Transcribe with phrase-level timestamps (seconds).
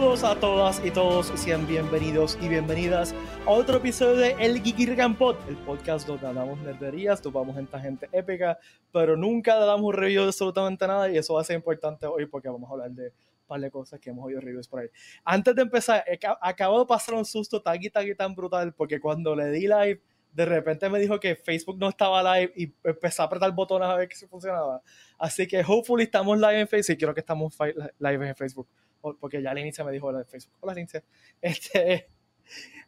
[0.00, 4.86] Saludos a todas y todos, sean bienvenidos y bienvenidas a otro episodio de El Geeky
[5.12, 8.58] Pod, el podcast donde hablamos nerderías, topamos gente gente épica,
[8.94, 12.24] pero nunca damos un review de absolutamente nada y eso va a ser importante hoy
[12.24, 14.88] porque vamos a hablar de un par de cosas que hemos oído reviews por ahí.
[15.22, 16.02] Antes de empezar,
[16.40, 19.68] acabo de pasar un susto tan y tan y tan brutal porque cuando le di
[19.68, 20.00] live,
[20.32, 23.96] de repente me dijo que Facebook no estaba live y empecé a apretar botones a
[23.96, 24.80] ver si funcionaba.
[25.18, 27.54] Así que hopefully estamos live en Facebook y quiero que estamos
[27.98, 28.66] live en Facebook
[29.00, 30.56] porque ya Lenicia me dijo la de Facebook.
[30.60, 31.02] Hola Lenicia.
[31.40, 32.10] Este,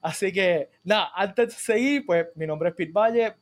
[0.00, 3.34] así que, nada, antes de seguir, pues mi nombre es Pete Valle.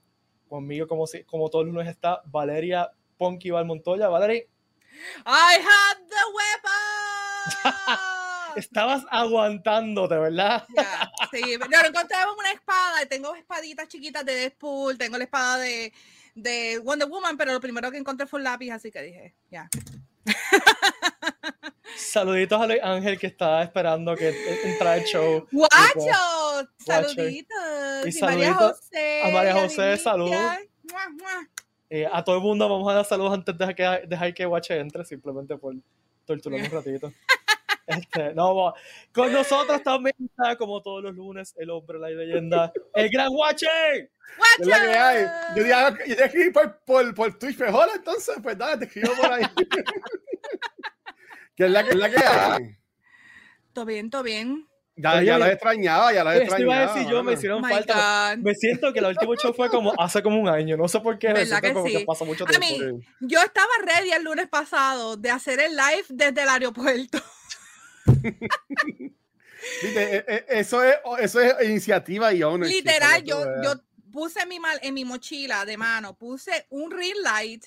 [0.49, 4.09] Conmigo, como, como todos los lunes, está Valeria Ponky Valmontoya.
[4.09, 4.45] Valeria.
[5.27, 7.99] I have the weapon.
[8.57, 10.67] Estabas aguantándote, ¿verdad?
[11.31, 13.07] sí, pero encontramos una espada.
[13.09, 15.93] Tengo espaditas chiquitas de Deadpool, tengo la espada de,
[16.35, 19.69] de Wonder Woman, pero lo primero que encontré fue un lápiz, así que dije, ya.
[22.11, 25.47] Saluditos a Ángel que estaba esperando que entrara el show.
[25.53, 26.69] ¡Guacho!
[26.79, 27.57] Saluditos.
[28.05, 29.23] Y, María José.
[29.23, 30.37] A María José, saludos.
[31.89, 34.77] Eh, a todo el mundo vamos a dar saludos antes de que, dejar que Guache
[34.81, 35.73] entre, simplemente por
[36.25, 37.13] torturar un ratito.
[37.87, 38.73] Este, no,
[39.13, 43.31] con nosotros también está, como todos los lunes, el hombre, la leyenda, el gran.
[44.61, 45.27] Es la que hay.
[45.57, 49.33] Yo dije, yo escribí por, por, por Twitch mejor, entonces, pues nada, te escribo por
[49.33, 49.43] ahí.
[51.61, 52.77] ¿Qué es la, que, es la que hay?
[53.75, 54.67] Todo bien, todo bien.
[54.97, 56.75] Ya, ya la extrañaba, ya la extrañaba.
[56.75, 58.35] iba a decir yo, me hicieron falta.
[58.39, 61.19] Me siento que el último show fue como hace como un año, no sé por
[61.19, 61.35] qué.
[61.35, 61.99] ¿Verdad que como sí?
[61.99, 62.67] que pasó mucho tiempo.
[62.67, 67.19] A mí, yo estaba ready el lunes pasado de hacer el live desde el aeropuerto.
[69.83, 72.77] E, e, eso es, eso es iniciativa y ownership.
[72.77, 73.75] Literal, yo, yo
[74.11, 77.67] puse mi mal, en mi mochila de mano, puse un ring light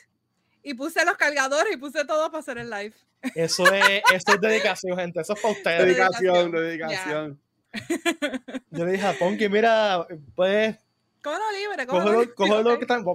[0.63, 2.95] y puse los cargadores y puse todo para hacer el live.
[3.35, 5.21] Eso es, eso es dedicación, gente.
[5.21, 5.85] Eso es para ustedes.
[5.85, 7.39] Dedicación, dedicación.
[8.71, 10.77] Yo le dije a Ponky, mira, pues.
[11.21, 13.05] Cógelo libre, cógelo, cógelo, que tan,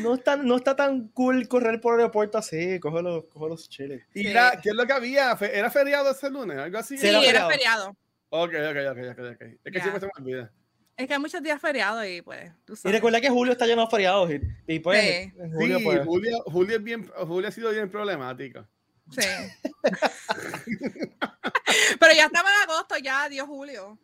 [0.00, 4.04] no, está, no está tan cool correr por el aeropuerto así, cógelo, cógelo chile.
[4.12, 5.36] ¿Y qué es lo que había?
[5.40, 6.58] ¿Era feriado ese lunes?
[6.58, 6.98] ¿Algo así?
[6.98, 7.96] Sí, era, feriado.
[8.28, 9.42] Ok, ok, ok, ok, ok.
[9.64, 10.52] Es que siempre se me olvida.
[10.98, 12.52] Es que hay muchos días feriados y pues.
[12.66, 12.92] Tú sabes.
[12.92, 14.30] Y recuerda que julio está lleno de feriados
[14.66, 15.00] y, pues.
[15.00, 15.32] Sí.
[15.54, 16.04] Julio, pues.
[16.04, 18.66] Julio, Julio, es bien, Julio ha sido bien problemático.
[19.10, 19.22] Sí.
[22.00, 23.98] Pero ya estamos en agosto, ya, Dios Julio.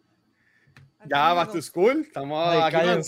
[1.06, 2.02] Ya vas to school.
[2.02, 3.02] Estamos aquí con, oh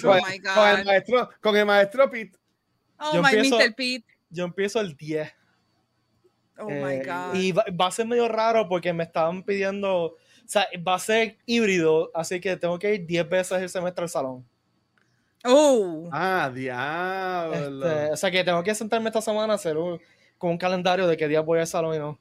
[0.54, 2.38] con, el maestro, con el maestro Pete.
[2.98, 3.74] Oh, yo my empiezo, Mr.
[3.74, 4.06] Pete.
[4.30, 5.32] Yo empiezo el 10.
[6.58, 7.34] Oh my eh, God.
[7.34, 10.04] Y va, a ser medio raro porque me estaban pidiendo.
[10.04, 14.04] O sea, va a ser híbrido, así que tengo que ir 10 veces el semestre
[14.04, 14.46] al salón.
[15.44, 16.08] Oh.
[16.12, 17.86] Ah, diablo.
[17.86, 20.00] Este, o sea que tengo que sentarme esta semana a hacer un,
[20.38, 22.18] con un calendario de qué día voy al salón y no.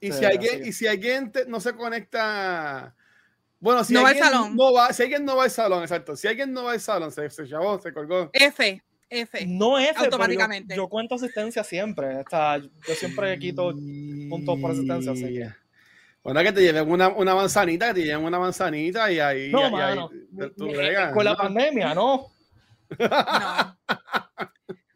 [0.00, 2.94] y, si alguien, y si alguien no se conecta.
[3.60, 4.56] Bueno, si no alguien va al salón.
[4.56, 6.16] no va, si alguien no va al salón, exacto.
[6.16, 8.30] Si alguien no va al salón, se, se chavó, se colgó.
[8.32, 8.82] F.
[9.08, 9.46] F.
[9.46, 10.76] No F, automáticamente.
[10.76, 12.20] Yo, cuento asistencia siempre.
[12.20, 13.72] Está, yo siempre quito
[14.28, 15.12] puntos por asistencia.
[15.12, 15.40] Así
[16.22, 19.52] Bueno, que te lleven una, una, manzanita, que te lleven una manzanita y ahí.
[19.52, 20.10] No, mano.
[21.12, 22.26] con la pandemia, no.
[22.98, 23.76] No.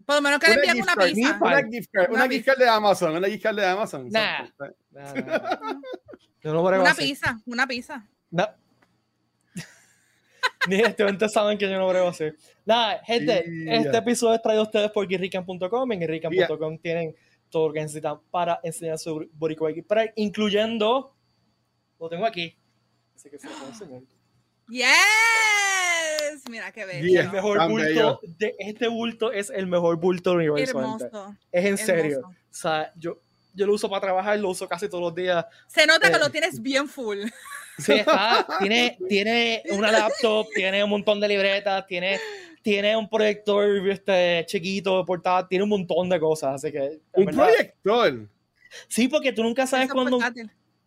[0.08, 1.38] Por lo menos que le envíen una pizza.
[1.38, 4.08] Una gift card, una gift card de Amazon, una gift card de Amazon.
[4.08, 4.46] Nah.
[6.42, 8.08] Yo no una pizza, una pizza.
[8.30, 8.48] No.
[10.66, 12.24] Ni este saben que yo no brego así.
[12.64, 15.92] Nada, gente, este episodio es traído a ustedes por guirrican.com.
[15.92, 17.14] En guirrican.com tienen
[17.50, 19.70] todo lo que necesitan para enseñar su boricua
[20.16, 21.14] incluyendo.
[22.00, 22.56] Lo tengo aquí.
[23.14, 24.02] Así que se lo puedo enseñar.
[26.50, 27.20] Mira qué bello.
[27.20, 30.78] el mejor bulto de este bulto es el mejor bulto del universo.
[30.78, 31.36] Hermoso.
[31.52, 32.20] Es en serio.
[32.26, 33.20] O sea, yo,
[33.54, 35.44] yo lo uso para trabajar, lo uso casi todos los días.
[35.66, 37.18] Se nota que eh, lo tienes bien full.
[37.78, 42.18] Sí, está, tiene, tiene una laptop, tiene un montón de libretas, tiene,
[42.60, 46.56] tiene un proyector este, chiquito, portátil, tiene un montón de cosas.
[46.56, 48.28] Así que, ¿Un proyector?
[48.88, 50.18] Sí, porque tú nunca sabes cuándo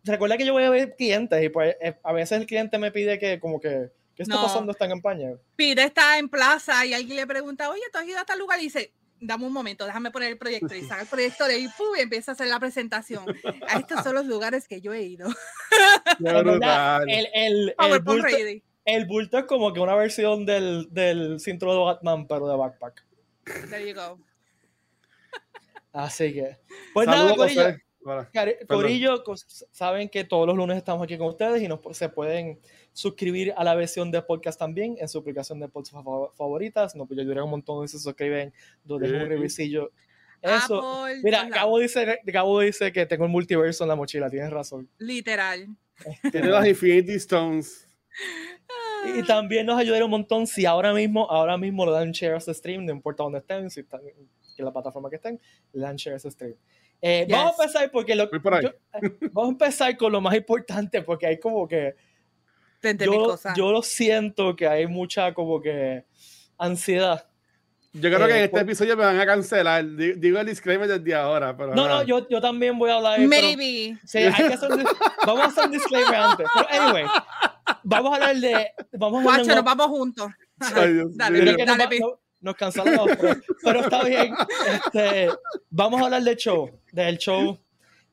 [0.04, 2.90] recuerda que yo voy a ver clientes y pues eh, a veces el cliente me
[2.90, 5.32] pide que como que ¿qué está pasando esta campaña?
[5.56, 8.58] Pide está en plaza y alguien le pregunta, oye, ¿tú has ido a tal lugar?
[8.60, 8.92] Y dice,
[9.22, 11.68] dame un momento, déjame poner el proyector y saca el proyector y,
[12.00, 13.24] empieza a hacer la presentación.
[13.68, 15.28] A estos son los lugares que yo he ido.
[16.18, 18.26] el, el, el, bulto,
[18.84, 23.04] el, bulto, es como que una versión del, del cinturón de Batman, pero de backpack.
[23.70, 24.18] There you go.
[25.92, 26.58] Así que,
[26.94, 27.34] pues nada,
[28.66, 29.22] Corillo,
[29.70, 32.60] saben que todos los lunes estamos aquí con ustedes y nos, se pueden
[32.92, 36.04] suscribir a la versión de podcast también en su aplicación de podcast
[36.36, 36.94] favoritas.
[36.94, 38.52] No, pues yo ayudaría un montón si se suscriben,
[38.84, 39.90] donde es un revisillo.
[40.42, 41.06] Eso.
[41.22, 44.88] Mira, Gabo dice, Gabo dice que tengo el multiverso en la mochila, tienes razón.
[44.98, 45.68] Literal.
[46.32, 47.86] Tiene las Infinity Stones.
[49.16, 52.38] Y también nos ayudaría un montón si ahora mismo, ahora mismo le dan share a
[52.38, 55.40] este stream, no importa dónde estén, si están en la plataforma que estén,
[55.72, 56.54] le dan share a este stream.
[57.00, 58.30] Eh, vamos a empezar porque lo, eh,
[59.32, 61.96] vamos a empezar con lo más importante porque hay como que
[62.98, 66.04] yo, yo lo siento que hay mucha como que
[66.58, 67.26] ansiedad
[67.94, 69.84] yo creo que en eh, este pues episodio me van a cancelar.
[69.84, 71.54] Digo el disclaimer desde ahora.
[71.54, 73.20] Pero no, no, yo, yo también voy a hablar.
[73.20, 73.98] Maybe.
[74.06, 74.82] sí, hay que hacer un,
[75.26, 76.46] vamos a hacer un disclaimer antes.
[76.54, 77.04] Pero anyway,
[77.82, 78.72] vamos a hablar de.
[78.92, 80.30] Vamos a nos vamos juntos.
[80.56, 83.10] dale, dale, dale, nos, nos cancelamos.
[83.20, 84.34] Pero, pero, está bien.
[84.68, 85.28] Este,
[85.68, 86.70] vamos a hablar del show.
[86.92, 87.58] Del show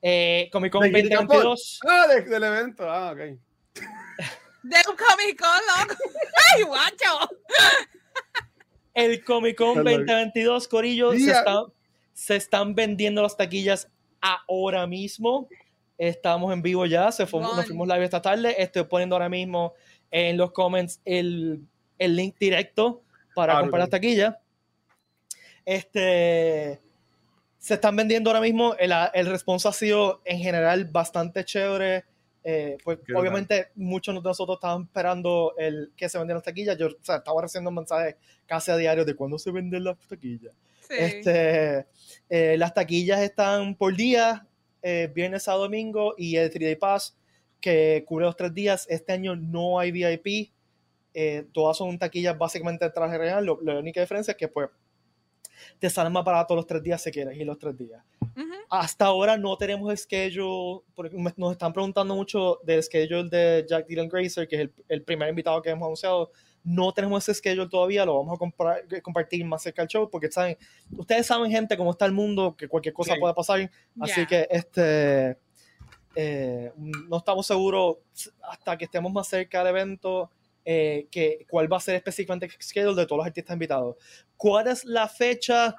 [0.02, 1.80] eh, Comic Con 2022.
[1.88, 2.90] Ah, del evento.
[2.90, 3.40] Ah, ok.
[4.64, 5.50] De un Comic Con,
[5.88, 6.02] loco.
[6.56, 7.30] ¡Ay, guacho!
[8.94, 11.34] el Comic Con 2022, Corillo, se,
[12.14, 13.90] se, están vendiendo las taquillas
[14.22, 15.48] ahora mismo.
[15.98, 18.62] Estamos en vivo ya, se nos fuimos live esta tarde.
[18.62, 19.74] Estoy poniendo ahora mismo
[20.12, 21.62] en los comments el,
[21.98, 23.04] el link directo
[23.36, 24.36] para comprar las taquillas.
[25.66, 26.82] Este,
[27.58, 28.76] se están vendiendo ahora mismo.
[28.80, 32.06] El, el responso ha sido en general bastante chévere.
[32.52, 36.78] Eh, pues obviamente muchos de nosotros estaban esperando el que se vendieran las taquillas.
[36.80, 38.16] Yo estaba recibiendo mensajes
[38.48, 40.54] casi a diario de cuándo se venden las taquillas.
[40.90, 41.86] Este,
[42.28, 44.48] eh, las taquillas están por día,
[44.82, 47.16] eh, viernes a domingo, y el 3D Pass
[47.62, 48.88] que cubre los tres días.
[48.90, 50.52] Este año no hay VIP.
[51.52, 53.46] todas son taquillas básicamente de traje real.
[53.62, 54.70] la única diferencia es que pues
[55.78, 58.04] te salen más barato los tres días si quieres ir los tres días.
[58.70, 64.08] Hasta ahora no tenemos schedule, porque nos están preguntando mucho del schedule de Jack Dylan
[64.08, 66.32] Grazer, que es el, primer invitado que hemos anunciado.
[66.64, 70.58] No tenemos ese schedule todavía, lo vamos a compartir más cerca del show, porque saben,
[70.96, 73.70] ustedes saben, gente, cómo está el mundo, que cualquier cosa puede pasar.
[74.00, 75.38] Así que este
[76.16, 77.98] eh, no estamos seguros
[78.42, 80.32] hasta que estemos más cerca del evento.
[80.66, 83.96] Eh, que, cuál va a ser específicamente el schedule de todos los artistas invitados.
[84.38, 85.76] ¿Cuál es la fecha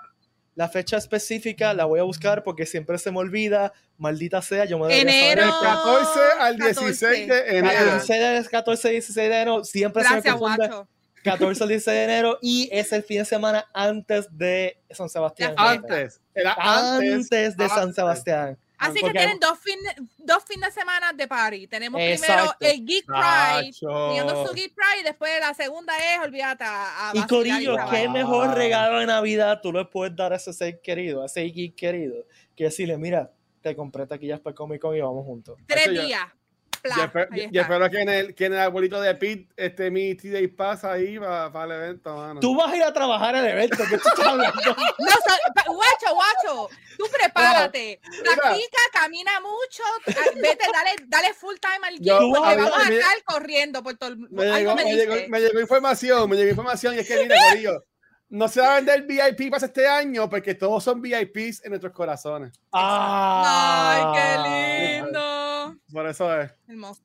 [0.60, 3.72] la fecha específica la voy a buscar porque siempre se me olvida.
[3.96, 5.42] Maldita sea, yo me Enero.
[5.42, 7.92] Del 14 al 16 de enero.
[8.50, 9.64] 14 al 16 de enero.
[9.64, 10.70] Siempre se me confunde.
[11.24, 15.54] 14 al 16 de enero y es el fin de semana antes de San Sebastián.
[15.56, 16.20] Antes.
[16.34, 18.58] Era antes, de San Sebastián.
[18.80, 21.66] Así que tienen dos fines dos fin de semana de party.
[21.66, 26.64] Tenemos primero el Geek Pride, teniendo su Geek Pride, y después la segunda es, olvídate,
[26.66, 30.80] a, Y Corillo, qué mejor regalo de Navidad tú le puedes dar a ese ser
[30.80, 32.24] querido, a ese geek querido,
[32.56, 33.30] que decirle, mira,
[33.60, 35.58] te compré taquillas para Comic Con y vamos juntos.
[35.66, 36.22] Tres días.
[37.52, 40.92] Y espero que en, el, que en el arbolito de Pete este, mi TJ pasa
[40.92, 42.40] ahí para, el evento, mano.
[42.40, 44.60] Tú vas a ir a trabajar al evento, que tú estás hablando?
[44.64, 46.68] no, guacho, guacho,
[46.98, 49.82] tú prepárate, practica, camina mucho,
[50.36, 54.16] vete, dale, dale full time al guía, porque vamos a estar corriendo por todo el
[54.16, 54.36] mundo.
[54.36, 57.84] Me, llegó, me, llegó, me llegó información, me llegó información y es que mira, Corillo,
[58.30, 61.92] no se va a vender VIP para este año porque todos son VIPs en nuestros
[61.92, 62.52] corazones.
[62.72, 65.49] ¡Ay, qué lindo!
[65.92, 66.50] Por eso es.
[66.68, 67.02] Hermoso,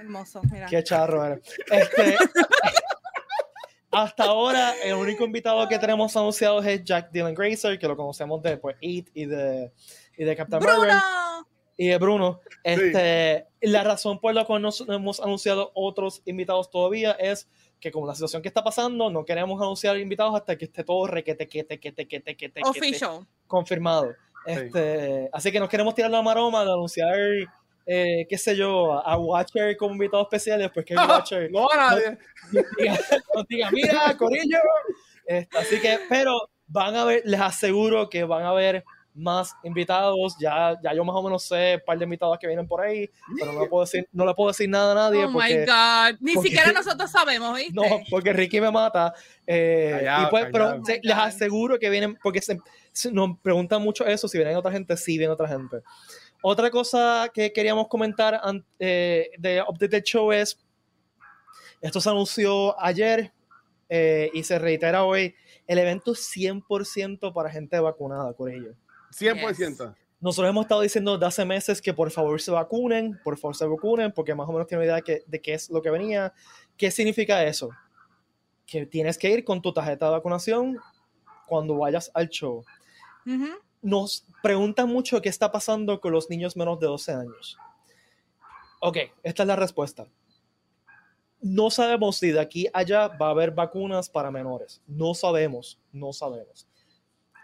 [0.00, 0.40] hermoso.
[0.50, 0.66] Mira.
[0.66, 1.34] Qué charro.
[1.70, 2.16] Este,
[3.90, 8.42] hasta ahora, el único invitado que tenemos anunciado es Jack Dylan Grazer, que lo conocemos
[8.42, 9.72] de pues, Eat y de,
[10.16, 10.90] y de Captain Marvel.
[11.76, 12.40] Y de Bruno.
[12.62, 17.48] Este, La razón por la cual no hemos anunciado otros invitados todavía es
[17.80, 21.06] que como la situación que está pasando, no queremos anunciar invitados hasta que esté todo
[21.06, 22.60] requete, que te, que te, que te, que te,
[23.46, 24.14] confirmado.
[24.46, 27.16] Este, Así que nos queremos tirar la maroma de anunciar,
[27.86, 32.18] eh, qué sé yo, a Watcher como invitado especial, después que Watcher no, nadie.
[33.34, 34.58] Nos, diga, mira, Corillo.
[35.26, 38.84] Este, así que, pero van a ver, les aseguro que van a ver
[39.14, 40.36] más invitados.
[40.38, 43.10] Ya, ya yo más o menos sé un par de invitados que vienen por ahí,
[43.38, 45.24] pero no le puedo decir, no le puedo decir nada a nadie.
[45.24, 47.74] Oh my God, ni siquiera nosotros sabemos, ¿viste?
[47.74, 49.12] No, porque Ricky me mata.
[49.46, 52.58] Eh, y pues, pero les aseguro que vienen, porque se,
[53.10, 55.78] nos preguntan mucho eso, si vienen otra gente, sí viene otra gente.
[56.44, 58.40] Otra cosa que queríamos comentar
[58.80, 60.58] eh, de Update the Show es,
[61.80, 63.32] esto se anunció ayer
[63.88, 65.34] eh, y se reitera hoy,
[65.68, 68.74] el evento es 100% para gente vacunada, por ello.
[69.12, 69.94] 100%.
[70.20, 73.66] Nosotros hemos estado diciendo desde hace meses que por favor se vacunen, por favor se
[73.66, 76.32] vacunen, porque más o menos tienen idea de, qué es lo que venía.
[76.76, 77.70] ¿Qué significa eso?
[78.66, 80.78] Que tienes que ir con tu tarjeta de vacunación
[81.46, 82.64] cuando vayas al show.
[83.82, 87.58] Nos preguntan mucho qué está pasando con los niños menos de 12 años.
[88.80, 90.06] Ok, esta es la respuesta.
[91.40, 94.80] No sabemos si de aquí a allá va a haber vacunas para menores.
[94.86, 96.68] No sabemos, no sabemos.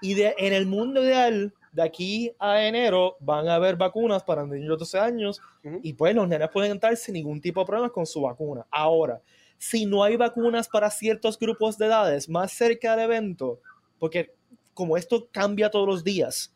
[0.01, 4.47] Y de, en el mundo ideal, de aquí a enero van a haber vacunas para
[4.47, 5.81] niños de 12 años Ujú.
[5.83, 8.67] y pues los nenes pueden entrar sin ningún tipo de problemas con su vacuna.
[8.71, 9.21] Ahora,
[9.59, 13.61] si no hay vacunas para ciertos grupos de edades más cerca del evento,
[13.99, 14.35] porque
[14.79, 16.55] como esto cambia todos los días,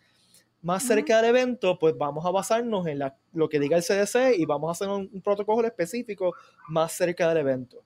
[0.62, 4.36] más cerca del evento, pues vamos a basarnos en la- lo que diga el CDC
[4.38, 6.32] y vamos a hacer un, un protocolo específico
[6.68, 7.78] más cerca del evento.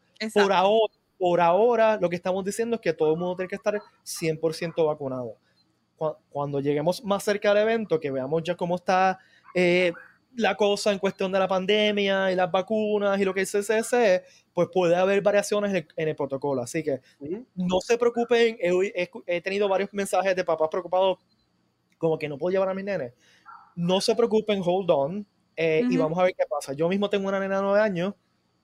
[0.43, 3.57] Por ahora, por ahora, lo que estamos diciendo es que todo el mundo tiene que
[3.57, 5.37] estar 100% vacunado.
[5.97, 9.19] Cu- Cuando lleguemos más cerca del evento, que veamos ya cómo está
[9.55, 9.95] eh,
[10.37, 13.64] la cosa en cuestión de la pandemia y las vacunas y lo que es el
[13.64, 16.62] CDC, pues puede haber variaciones en el, en el protocolo.
[16.62, 17.00] Así que
[17.55, 18.57] no se preocupen.
[18.61, 21.19] He, he- he tenido varios mensajes de papás preocupados,
[21.99, 23.12] como que no puedo llevar a mis nenes.
[23.75, 25.26] No se preocupen, hold on,
[25.57, 26.73] eh, y vamos a ver qué pasa.
[26.73, 28.14] Yo mismo tengo una nena de 9 años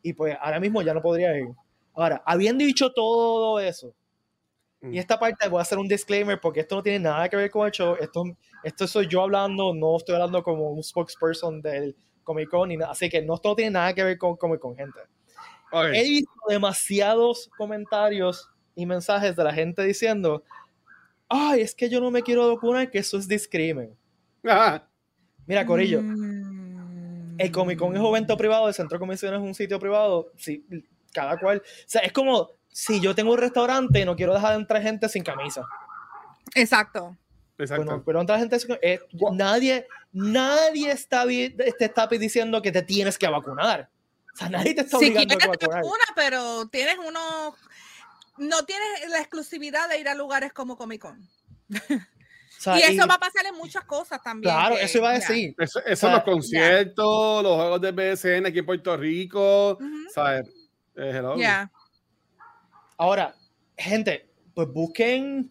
[0.03, 1.49] y pues ahora mismo ya no podría ir.
[1.95, 3.95] Ahora, habiendo dicho todo eso.
[4.91, 7.51] Y esta parte voy a hacer un disclaimer porque esto no tiene nada que ver
[7.51, 8.25] con el show, esto,
[8.65, 12.93] esto soy yo hablando, no estoy hablando como un spokesperson del Comic Con, ni nada,
[12.93, 14.99] así que no, esto no tiene nada que ver con Comic Con, gente.
[15.71, 15.87] Ok.
[15.95, 20.43] He visto demasiados comentarios y mensajes de la gente diciendo,
[21.29, 23.97] ay, es que yo no me quiero vacunar, que eso es discrimen.
[24.45, 24.89] Ajá.
[25.47, 27.37] Mira, Corillo, Mm.
[27.39, 30.31] el Comic Con es un evento privado, el centro de convenciones es un sitio privado,
[30.37, 30.65] sí,
[31.13, 34.55] cada cual, o sea, es como si yo tengo un restaurante y no quiero dejar
[34.55, 35.63] de entrar gente sin camisa.
[36.55, 37.17] Exacto.
[37.59, 37.85] Exacto.
[37.85, 38.99] Bueno, pero entrar gente sin eh,
[39.33, 43.89] nadie, nadie está, vi- te está diciendo que te tienes que vacunar.
[44.33, 45.83] O sea, nadie te está Si obligando quieres a vacunar.
[45.83, 47.55] vacuna, pero tienes uno.
[48.39, 51.21] No tienes la exclusividad de ir a lugares como Comic Con.
[51.71, 54.53] O sea, y eso y- va a pasar en muchas cosas también.
[54.55, 55.29] Claro, que- eso iba a ya.
[55.29, 55.55] decir.
[55.59, 59.87] Eso, eso sea, los conciertos, los juegos de BSN aquí en Puerto Rico, Ujú.
[60.15, 60.49] ¿sabes?
[60.97, 61.37] Eh, hello.
[61.37, 61.71] Ya.
[63.03, 63.35] Ahora,
[63.77, 65.51] gente, pues busquen,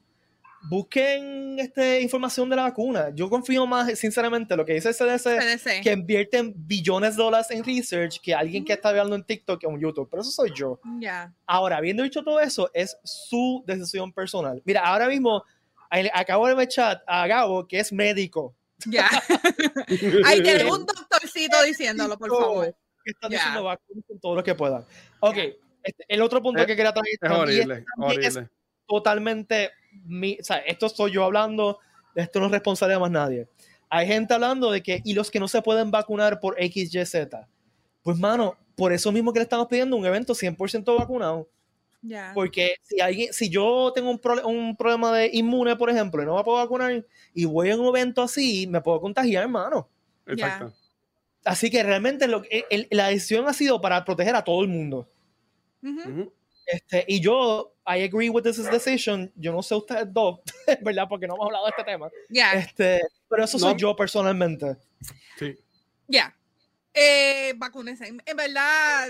[0.69, 3.09] busquen este, información de la vacuna.
[3.13, 5.81] Yo confío más, sinceramente, en lo que dice el CDC, CDC.
[5.83, 9.69] que invierten billones de dólares en research que alguien que está hablando en TikTok o
[9.71, 10.07] en YouTube.
[10.09, 10.79] Pero eso soy yo.
[10.99, 11.33] Ya.
[11.45, 14.61] Ahora, habiendo dicho todo eso, es su decisión personal.
[14.63, 15.43] Mira, ahora mismo
[16.13, 18.55] acabo de ver chat a Gabo, que es médico.
[18.85, 19.09] Ya.
[20.23, 22.75] Ahí tenemos un doctorcito diciéndolo, por favor.
[23.03, 23.37] Que está Ya.
[23.39, 24.85] diciendo vacunas con todo lo que puedan.
[25.19, 25.37] Ok.
[25.83, 28.51] Este, el otro punto Es- que quería traer Es también- horrible, también es horrible.
[28.87, 29.71] totalmente
[30.05, 31.79] mi, o sea, esto soy yo hablando,
[32.15, 33.47] esto no es responsable de más nadie.
[33.89, 37.47] Hay gente hablando de que, y los que no se pueden vacunar por XYZ.
[38.03, 41.49] Pues, mano, por eso mismo que le estamos pidiendo un evento 100% vacunado.
[42.01, 42.31] Ya.
[42.33, 46.43] Porque si alguien, si yo tengo un, problema de inmune, por ejemplo, y no me
[46.43, 49.87] puedo vacunar, y voy a un evento así, me puedo contagiar, hermano.
[50.25, 50.73] Exacto.
[51.43, 54.69] Así que realmente lo, que- el- la decisión ha sido para proteger a todo el
[54.69, 55.07] mundo.
[56.65, 59.31] Este, y yo, I agree with this decision.
[59.35, 60.39] Yo no sé ustedes dos,
[60.81, 61.05] ¿verdad?
[61.09, 62.09] Porque no hemos hablado de este tema.
[62.29, 62.53] Ya.
[62.53, 64.77] Este, pero eso soy yo personalmente.
[65.37, 65.57] Sí.
[66.07, 66.35] Ya.
[66.93, 68.07] Eh, vacúnense.
[68.07, 69.09] En verdad,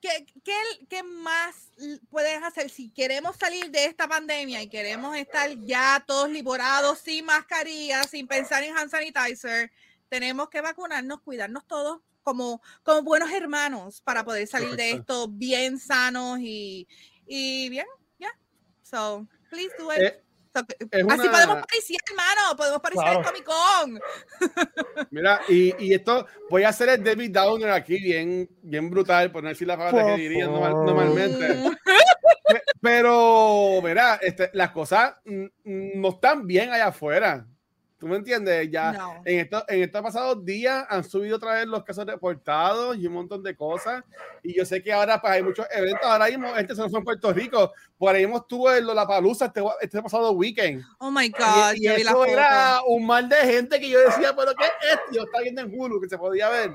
[0.00, 0.54] ¿qué, qué,
[0.88, 1.70] qué más
[2.08, 7.24] puedes hacer si queremos salir de esta pandemia y queremos estar ya todos liberados, sin
[7.24, 9.70] mascarilla, sin pensar en hand sanitizer?
[10.08, 15.78] Tenemos que vacunarnos, cuidarnos todos como, como buenos hermanos para poder salir de esto bien
[15.78, 16.88] sanos y,
[17.26, 17.86] y bien,
[18.18, 18.30] ya.
[18.82, 20.00] So, please do it.
[20.00, 20.20] Eh,
[20.56, 22.56] So, Así una- podemos pariciar, hermano.
[22.56, 23.28] Podemos pariciar en Claro.
[23.28, 24.00] Comic Con.
[25.10, 29.42] Mira, y, y esto, voy a hacer el David Downer aquí, bien, bien brutal, por
[29.42, 31.54] no decir la palabra que diría normal- normalmente.
[31.54, 31.70] Mm.
[32.46, 37.44] Pe- Pero, mira, este, las cosas mm, mm, no están bien allá afuera.
[38.04, 38.70] ¿Tú me entiendes?
[38.70, 39.22] Ya No.
[39.24, 43.14] en, esto, en estos pasados días han subido otra vez los casos reportados y un
[43.14, 44.04] montón de cosas.
[44.42, 46.02] Y yo sé que ahora pues, hay muchos eventos.
[46.04, 47.72] Ahora mismo, este se fue en Puerto Rico.
[47.96, 50.84] Por ahí estuvo en la Palusa este, este pasado weekend.
[50.98, 52.30] Oh my God, Y, y yo vi la eso foto.
[52.30, 55.04] era un mal de gente que yo decía, pero ¿qué es esto?
[55.12, 56.72] Yo estaba viendo en Hulu que se podía ver.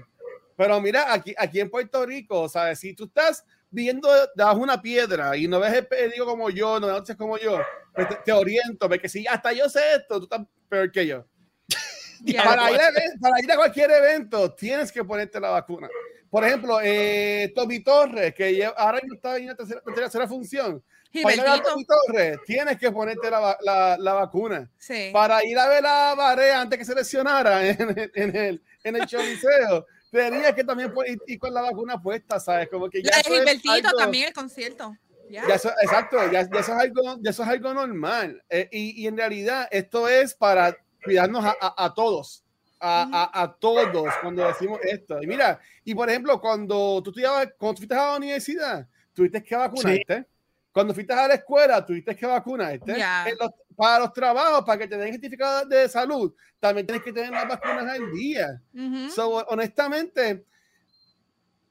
[0.57, 2.79] Pero mira, aquí, aquí en Puerto Rico, ¿sabes?
[2.79, 6.87] Si tú estás viendo de una piedra y no ves el periódico como yo, no
[6.87, 7.59] ves como yo,
[7.93, 11.25] pues te, te oriento, porque si hasta yo sé esto, tú estás peor que yo.
[12.37, 15.89] Para ir, a, para ir a cualquier evento, tienes que ponerte la vacuna.
[16.29, 20.83] Por ejemplo, eh, Tommy Torres, que lleva- ahora mismo está en la tercera, tercera función.
[21.23, 24.69] Para ir a ver a Gilbertito, Tommy Torres, tienes que ponerte la, la- la vacuna
[24.77, 25.09] sí.
[25.11, 28.95] para ir a ver a Barea antes que se lesionara en, el- en el, en
[28.97, 32.67] el Choliseo, tenía que también ir, ir con la vacuna puesta, ¿sabes?
[32.69, 34.95] Como que ya La de Gilbertito algo- también, el concierto.
[35.29, 35.47] Ya.
[35.47, 38.43] ya eso- exacto, ya, ya eso es algo, ya eso es algo normal.
[38.49, 42.43] Eh, y, y en realidad esto es para cuidarnos a, a- a todos,
[42.79, 45.21] a, a- a todos cuando decimos esto.
[45.21, 49.55] Y mira, y por ejemplo, cuando tú, estudiabas, cuando fuiste a la universidad, tuviste que
[49.55, 50.25] vacunarte.
[50.71, 52.93] Cuando fuiste a la escuela, tuviste que vacunarte.
[53.27, 57.13] En los- para los trabajos, para que te den certificado de salud, también tienes que
[57.13, 58.61] tener las vacunas al día.
[58.73, 59.09] Ujú.
[59.09, 60.43] So, honestamente,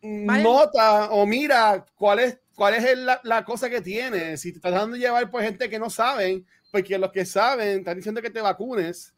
[0.03, 0.43] Vale.
[0.43, 4.41] nota o mira cuál es, cuál es el- la, la cosa que tienes.
[4.41, 7.97] Si te estás dando llevar por gente que no saben, porque los que saben están
[7.97, 9.15] diciendo que te vacunes,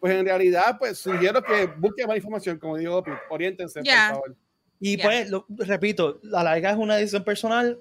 [0.00, 4.10] pues en realidad, pues sugiero que busquen más información, como digo, oriéntense, Ya.
[4.12, 4.36] por favor.
[4.78, 7.80] Y pues, lo- repito, la larga es una decisión personal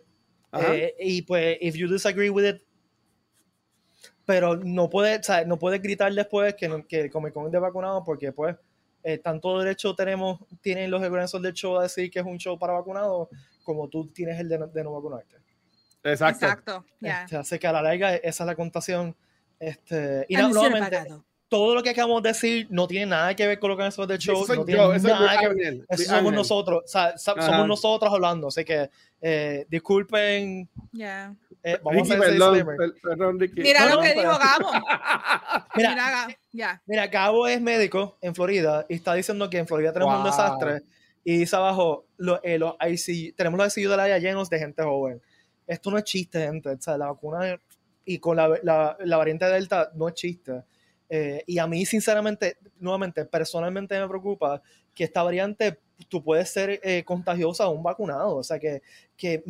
[0.54, 2.62] eh, y pues, if you disagree with it,
[4.26, 7.46] pero no puedes, o sea, no puedes gritar después que, no- que el Comic Con
[7.46, 8.56] es de vacunado porque pues
[9.04, 12.58] eh, tanto derecho tenemos, tienen los organizadores del show a decir que es un show
[12.58, 13.28] para vacunados
[13.66, 15.36] como tú tienes el de no, de no vacunarte.
[16.04, 16.46] Exacto.
[16.46, 16.86] Exacto.
[17.02, 17.24] Ya.
[17.24, 19.14] Este, así que a la larga esa es la contación.
[19.60, 21.06] Este, y no- nuevamente,
[21.50, 24.18] todo lo que acabamos de decir no tiene nada que ver con los organizadores del
[24.20, 27.18] show, Eso no tiene yo, eso nada que ver eso somos nosotros, o sea, Ajá.
[27.42, 28.90] somos nosotros hablando, así que
[29.22, 31.34] eh, disculpen, Ya.
[31.64, 32.68] eh, vamos Ricky, a perdón,
[33.02, 33.62] perdón, Ricky.
[33.62, 34.72] Mira No, lo no, que pero- dijo Gabo.
[35.76, 36.34] Mira, Mira, Gabo.
[36.52, 36.82] Ya.
[36.86, 40.32] mira, Gabo es médico en Florida y está diciendo que en Florida tenemos un Wow.
[40.32, 40.82] desastre
[41.26, 44.82] y dice abajo, lo- eh, los ICU tenemos los ICU del área llenos de gente
[44.84, 45.22] joven.
[45.68, 47.60] Esto no es chiste, gente, o sea, la vacuna
[48.06, 50.64] y con la, la, la variante Delta no es chiste.
[51.10, 54.62] Eh, y a mí, sinceramente, nuevamente, personalmente me preocupa
[54.94, 58.36] que esta variante tú puedes ser eh, contagiosa a un vacunado.
[58.38, 58.82] O sea, que,
[59.18, 59.44] que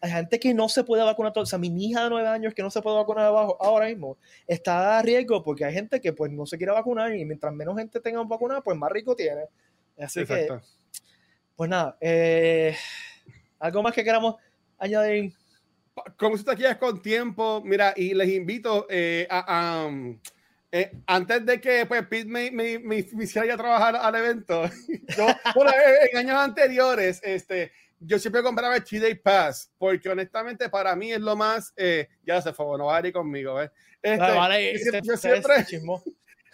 [0.00, 1.32] hay gente que no se puede vacunar.
[1.36, 4.16] O sea, mi hija de nueve años que no se puede vacunar abajo ahora mismo
[4.46, 7.76] está a riesgo porque hay gente que pues no se quiere vacunar y mientras menos
[7.76, 9.44] gente tenga vacunada, pues más rico tiene.
[9.98, 10.66] Así que, Exacto.
[11.60, 12.74] Pues nada, eh,
[13.58, 14.36] algo más que queramos
[14.78, 15.34] añadir.
[16.16, 20.18] como si te quieras con tiempo, mira, y les invito eh, a, a, um,
[20.72, 24.62] eh, antes de que pues, Pete me, me, me, hiciera a trabajar al evento,
[25.18, 25.70] yo, bueno,
[26.10, 31.20] en años anteriores, este, yo siempre compraba el T-Day Pass, porque honestamente para mí es
[31.20, 33.70] lo más, eh, ya se fue, no va a ir conmigo, ¿eh?
[34.00, 36.12] Este, Ah, vale, yo este- siempre- yo este siempre-.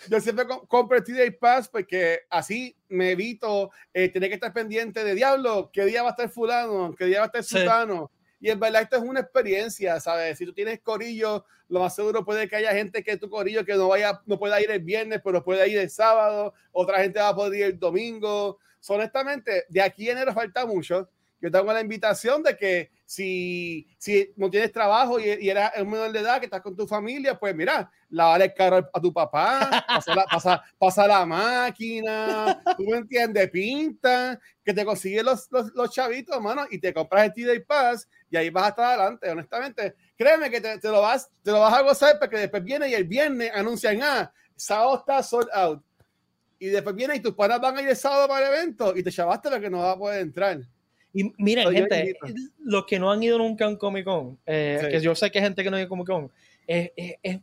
[0.08, 4.52] Yo siempre co- compro el T-Day Pass porque así me evito eh, tener que estar
[4.52, 7.56] pendiente de diablo, qué día va a estar fulano, qué día va a estar Sí.
[7.56, 8.10] sultano.
[8.38, 10.36] Y en verdad esto es una experiencia, ¿sabes?
[10.38, 13.74] Si tú tienes corillo, lo más seguro puede que haya gente que tu corillo que
[13.74, 17.28] no vaya, no pueda ir el viernes, pero puede ir el sábado, otra gente va
[17.28, 18.58] a poder ir el domingo.
[18.78, 21.08] So, honestamente, de aquí en enero falta mucho.
[21.46, 25.90] Yo tengo la invitación de que si, si no tienes trabajo y, y eres un
[25.90, 29.12] menor de edad que estás con tu familia, pues mira, lavar el carro a tu
[29.12, 35.46] papá, pasa la, pasa, pasa la máquina, tú me entiendes, pinta, que te consigue los,
[35.52, 38.84] los, los chavitos, mano, y te compras el T-Day Pass y ahí vas a estar
[38.86, 39.94] adelante, honestamente.
[40.16, 42.94] Créeme que te, te lo, vas, te lo vas a gozar porque después viene y
[42.94, 45.82] el viernes anuncian, ah, sábado está sold out.
[46.58, 49.02] Y después viene y tus panas van a ir el sábado para el evento y
[49.02, 50.58] te chavaste lo que no va a poder entrar.
[51.18, 52.14] Y miren, Soy gente,
[52.58, 54.88] los que no han ido nunca a un Comic Con, eh, Sí.
[54.90, 56.30] que yo sé que hay gente que no ha ido a Comic Con,
[56.66, 57.40] es, es, es-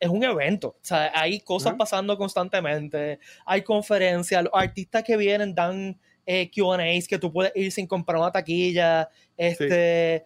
[0.00, 0.68] es un evento.
[0.68, 7.08] O sea, hay cosas pasando constantemente, hay conferencias, los artistas que vienen dan eh, QAs
[7.08, 9.08] que tú puedes ir sin comprar una taquilla.
[9.36, 10.24] Este.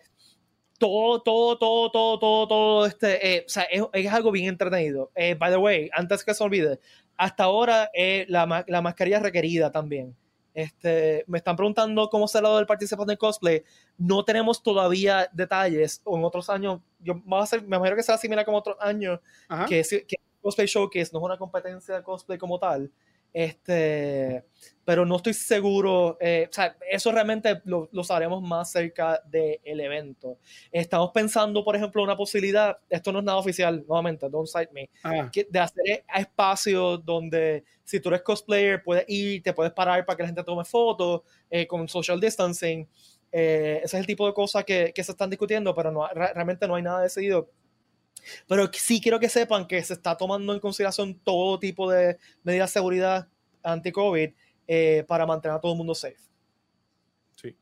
[0.78, 5.11] Todo, todo, todo, todo, todo, todo, este, eh, o sea, es, es algo bien entretenido.
[5.16, 6.78] Eh, by the way, antes que se olvide,
[7.16, 7.90] hasta ahora
[8.28, 10.14] la, la mascarilla es requerida también.
[10.54, 13.62] Este, me están preguntando cómo será lo del participante en cosplay.
[13.96, 16.00] No tenemos todavía detalles.
[16.04, 18.76] O en otros años, yo va a ser, me imagino que será similar como otros
[18.80, 19.66] años, Ajá.
[19.66, 22.90] que, que Cosplay Showcase no es una competencia de cosplay como tal.
[23.32, 24.44] Este,
[24.84, 26.16] pero no estoy seguro.
[26.20, 30.38] eh, o sea, eso realmente lo, lo sabremos más cerca del evento.
[30.72, 32.76] Estamos pensando, por ejemplo, una posibilidad.
[32.88, 35.30] Esto no es nada oficial, nuevamente, don't cite me Ajá.
[35.30, 40.16] que- de hacer espacios donde si tú eres cosplayer puedes ir, te puedes parar para
[40.16, 42.86] que la gente tome fotos eh, con social distancing.
[43.30, 46.32] Eh, ese es el tipo de cosas que, que se están discutiendo, pero no, re-
[46.32, 47.50] realmente no hay nada decidido.
[48.46, 52.70] Pero sí quiero que sepan que se está tomando en consideración todo tipo de medidas
[52.70, 53.28] de seguridad
[53.62, 54.31] anti-COVID
[54.66, 56.16] eh, para mantener a todo el mundo safe.
[57.37, 57.57] Sí.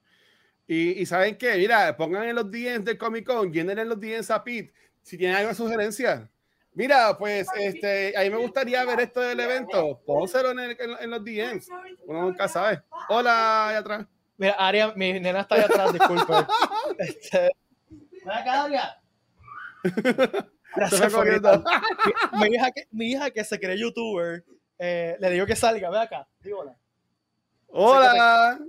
[0.67, 4.01] Y, y saben qué, mira, pongan en los DMs del Comic Con, llenen en los
[4.01, 6.31] DMs a Pete si tienen alguna sugerencia.
[6.75, 9.99] Mira, pues este, a mí me gustaría ver esto del evento.
[10.05, 11.69] Pónselo en, el- en- en los DMs.
[12.07, 12.83] Uno nunca sabe.
[13.09, 14.07] Hola, allá atrás.
[14.37, 16.33] Mira, Aria, mi nena está allá atrás, disculpe.
[16.99, 17.51] Este,
[17.91, 19.01] ven acá, Aria.
[20.75, 21.65] Gracias, corriendo.
[22.35, 24.45] Mi, mi hija que, mi hija que se cree youtuber,
[24.79, 26.77] eh, le digo que salga, ve acá, hola.
[27.69, 28.59] Hola.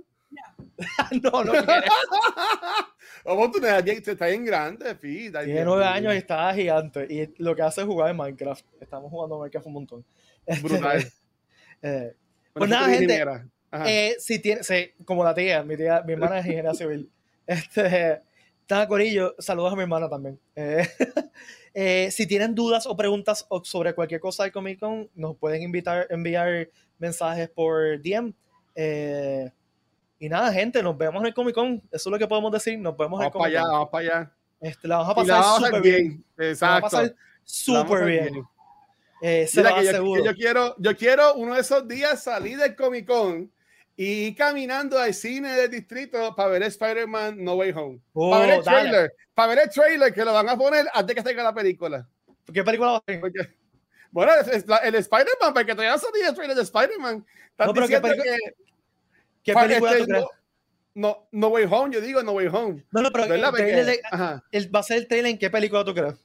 [1.22, 1.88] no, no quiere.
[3.24, 4.90] Vamos, tú nena, bien- está bien grande.
[4.90, 4.98] Ay,
[5.44, 7.06] Tiene nueve años y está gigante.
[7.10, 8.64] Y lo que hace es jugar en Minecraft.
[8.80, 10.04] Estamos jugando Minecraft un montón.
[10.46, 11.12] Este, Brutal.
[11.82, 12.14] eh,
[12.52, 13.24] Pues nada, tú gente.
[13.86, 14.60] Eh, si tiene,
[15.04, 17.10] como la tía, mi tía, mi hermana es ingeniera civil.
[17.46, 18.22] Este,
[18.70, 20.38] Nada, Corillo, saludos a mi hermana también.
[20.54, 20.86] Eh,
[21.74, 26.06] eh, si tienen dudas o preguntas sobre cualquier cosa de Comic Con, nos pueden invitar,
[26.10, 28.34] enviar mensajes por DM.
[28.74, 29.50] Eh,
[30.18, 31.76] y nada, gente, nos vemos en el Comic Con.
[31.90, 32.78] Eso es lo que podemos decir.
[32.78, 33.72] Nos vemos en el Vamos para Comic allá, Con.
[33.72, 34.32] vamos para allá.
[34.60, 35.96] Este, la vamos a pasar súper bien.
[35.96, 36.24] bien.
[36.36, 36.82] La vamos a Exacto.
[36.82, 38.44] pasar súper hacer bien.
[39.22, 40.22] Eh, se Mira lo que yo, aseguro.
[40.22, 43.50] que yo quiero, yo quiero uno de esos días salir del Comic Con
[44.00, 48.00] y caminando al cine del distrito para ver Spider-Man No Way Home.
[48.12, 48.78] Oh, para ver el dale.
[48.80, 52.08] trailer, para ver el trailer que lo van a poner antes que salga la película.
[52.54, 53.20] ¿Qué película va a ser?
[54.12, 54.32] Bueno,
[54.84, 57.26] el Spider-Man, porque todavía no salió el trailer de Spider-Man.
[57.58, 58.38] No, pero ¿qué película- que
[59.42, 60.22] ¿Qué película este, tú crees?
[60.22, 60.30] no,
[60.94, 62.84] no, no Way Home, yo digo No Way Home.
[62.92, 66.24] No, no, pero el va a ser el trailer en qué película tú crees.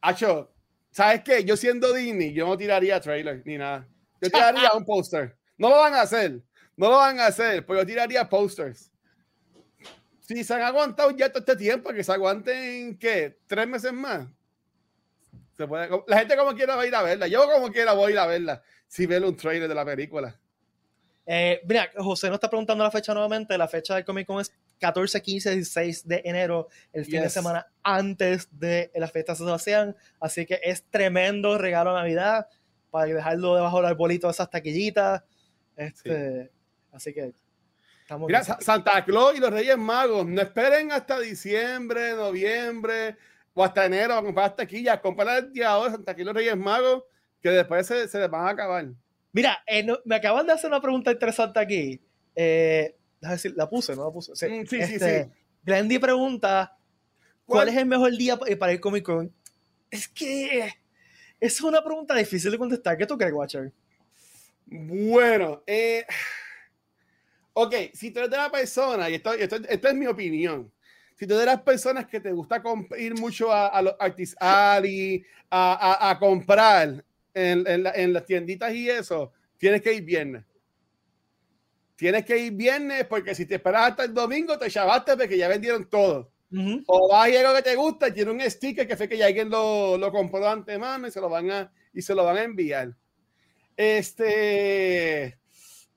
[0.00, 0.52] Acho,
[0.92, 1.42] ¿sabes qué?
[1.42, 3.88] Yo siendo Disney, yo no tiraría trailer ni nada.
[4.20, 5.36] Yo tiraría un póster.
[5.58, 6.40] No lo van a hacer.
[6.76, 8.90] No lo van a hacer, pero yo tiraría posters.
[10.20, 13.38] Si se han aguantado ya todo este tiempo, que se aguanten, ¿qué?
[13.46, 14.26] ¿Tres meses más?
[15.56, 17.26] Se puede, la gente como quiera va a ir a verla.
[17.26, 18.62] Yo como quiera voy a ir a verla.
[18.86, 20.38] Si ver un trailer de la película.
[21.26, 23.56] Eh, mira, José nos está preguntando la fecha nuevamente.
[23.58, 27.32] La fecha del Comic Con es 14, 15, 16 de enero, el fin de Yes.
[27.32, 29.96] semana antes de las fiestas de Sebastián.
[30.18, 32.48] Así que es tremendo regalo de Navidad
[32.90, 35.22] para dejarlo debajo del arbolito de esas taquillitas.
[35.76, 36.50] Este,
[36.92, 37.32] Así que
[38.02, 43.16] estamos Mira, Santa Claus y los Reyes Magos, no esperen hasta diciembre, noviembre
[43.54, 45.00] o hasta enero a comprar taquillas.
[45.00, 47.04] Comprar el día de Santa Claus y los Reyes Magos,
[47.42, 48.86] que después se, se les van a acabar.
[49.32, 52.00] Mira, eh, no- me acaban de hacer una pregunta interesante aquí.
[52.36, 54.34] Eh, decir, la puse, ¿no la puse?
[54.36, 55.30] Sí, Mm, sí, sí, Este, sí.
[55.64, 56.76] Glendy pregunta,
[57.46, 59.32] ¿cuál es el mejor día pa- para ir Comic Con?
[59.90, 60.70] Es que
[61.40, 62.96] es una pregunta difícil de contestar.
[62.98, 63.72] ¿Qué tú crees, Watcher?
[64.66, 66.04] Bueno, eh,
[67.54, 70.72] ok, si tú eres de la persona, y esto, esto, esto es mi opinión,
[71.16, 72.62] si tú eres de las personas que te gusta
[72.98, 78.12] ir mucho a, a los Artist Alley, a, a, a comprar en, en, la- en
[78.12, 80.44] las tienditas y eso, tienes que ir viernes.
[81.96, 85.48] Tienes que ir viernes porque si te esperas hasta el domingo te chavaste porque ya
[85.48, 86.32] vendieron todo.
[86.86, 89.50] O vas algo que te gusta y tiene un sticker que fue que ya alguien
[89.50, 92.42] lo, lo compró de antemano y se lo van a, y se lo van a
[92.44, 92.94] enviar.
[93.76, 95.38] Este.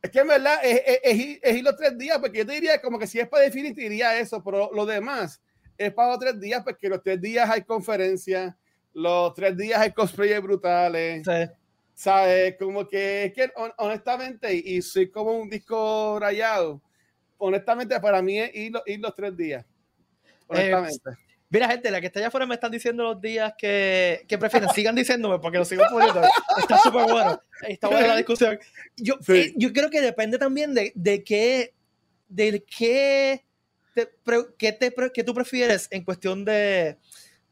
[0.05, 2.45] Es que en verdad es, es- es ir- es ir los tres días, porque yo
[2.45, 5.41] te diría como que si es para definir, te diría eso, pero lo demás
[5.77, 8.53] es para los tres días, porque los tres días hay conferencias,
[8.93, 11.51] los tres días hay cosplay brutales, Sí.
[11.95, 12.55] ¿sabes?
[12.59, 16.81] Como que es que hon- honestamente, y, soy como un disco rayado,
[17.39, 19.65] honestamente para mí es ir, ir los tres días.
[20.47, 21.24] Honestamente.
[21.55, 24.69] Mira, gente, la que está allá afuera me están diciendo los días que, que prefieren.
[24.71, 26.21] Sigan diciéndome porque lo sigo poniendo.
[26.59, 27.41] Está súper bueno.
[27.67, 28.59] Está buena la discusión.
[28.97, 29.31] Yo, Sí.
[29.33, 31.73] eh, yo creo que depende también de, de qué,
[32.27, 33.45] de qué,
[33.93, 34.09] te,
[34.57, 36.97] qué, te, qué tú prefieres en cuestión de,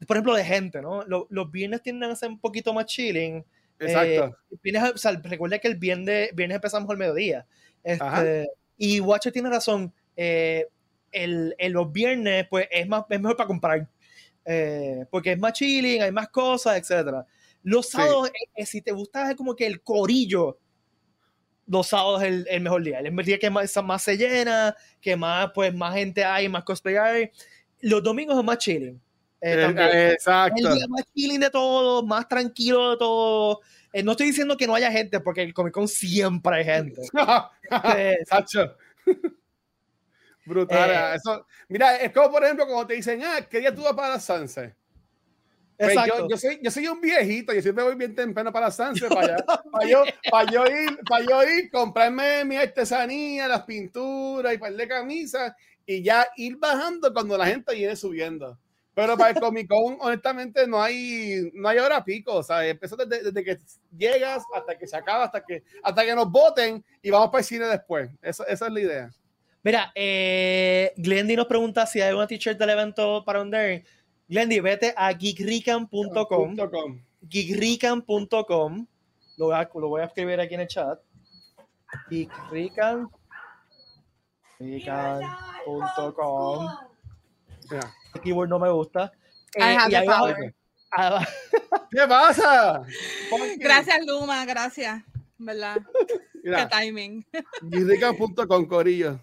[0.06, 1.02] por ejemplo, de gente, ¿no?
[1.04, 3.42] Lo- los viernes tienden a ser un poquito más chilling.
[3.78, 4.36] Exacto.
[4.52, 7.46] Eh, viernes, o sea, recuerda que el viernes, viernes empezamos al mediodía.
[7.82, 9.92] Este, y Watcher tiene razón.
[10.16, 10.66] eh,
[11.10, 13.88] el, el- los viernes, pues es, más, es mejor para comprar.
[14.44, 17.24] Eh, porque es más chilling, hay más cosas, etc.
[17.62, 17.92] Los Sí.
[17.96, 20.58] sábados, eh, eh, si te gusta como que el corillo,
[21.66, 22.98] los sábados es el, el mejor día.
[23.00, 26.96] El día que más, más se llena, que más, pues, más gente hay, más cosplay
[26.96, 27.30] hay.
[27.80, 29.00] Los domingos es más chilling.
[29.40, 30.74] eh, Eh, eh, el exacto.
[30.74, 33.60] día más chilling de todo, más tranquilo de todo.
[33.92, 37.02] Eh, no estoy diciendo que no haya gente, porque el Comic Con siempre hay gente.
[37.98, 38.16] Eh.
[40.46, 40.90] Brutal.
[40.90, 43.94] Eh, eso, mira, es como por ejemplo, cuando te dicen, ah, ¿qué día tú vas
[43.94, 44.74] para Sunset?
[45.76, 46.18] Pues exacto.
[46.20, 49.12] yo, yo, soy, yo soy un viejito, yo siempre voy bien temprano para la Sunset,
[49.12, 54.58] para, para, yo, para, yo ir, para yo ir, comprarme mi artesanía, las pinturas y
[54.58, 55.52] par de camisas
[55.86, 58.58] y ya ir bajando cuando la gente viene subiendo.
[58.94, 62.34] Pero para el Comic Con, honestamente, no hay, no hay hora pico.
[62.34, 63.58] O sea, empezó desde, desde que
[63.96, 67.44] llegas hasta que se acaba, hasta que, hasta que nos voten y vamos para el
[67.44, 68.10] cine después.
[68.22, 69.10] Eso, esa es la idea.
[69.64, 73.84] Mira, eh, Glendy nos pregunta si hay una t-shirt del evento para vender.
[74.28, 76.56] Glendy, vete a geekrican.com.
[77.22, 78.86] Geekrican.com.
[79.38, 80.98] Lo, voy a- lo voy a escribir aquí en el chat.
[82.10, 83.08] Geekrican.
[84.58, 86.68] Geekrican.com.
[87.70, 87.94] Mira.
[88.14, 89.12] El keyword no me gusta.
[89.56, 90.34] I Eh, y abajo-
[90.92, 91.24] ah,
[91.90, 92.82] ¿Qué pasa?
[93.58, 95.02] Gracias, Luma, gracias.
[95.38, 95.76] ¿Verdad?
[96.08, 97.24] Qué Mira, timing.
[97.62, 99.18] guirrica.com, Corillo.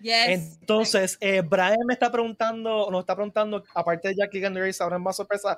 [0.00, 0.58] Yes.
[0.60, 5.02] Entonces, eh, Brian me está preguntando, nos está preguntando, aparte de Jackie Race, ahora es
[5.02, 5.56] más sorpresa.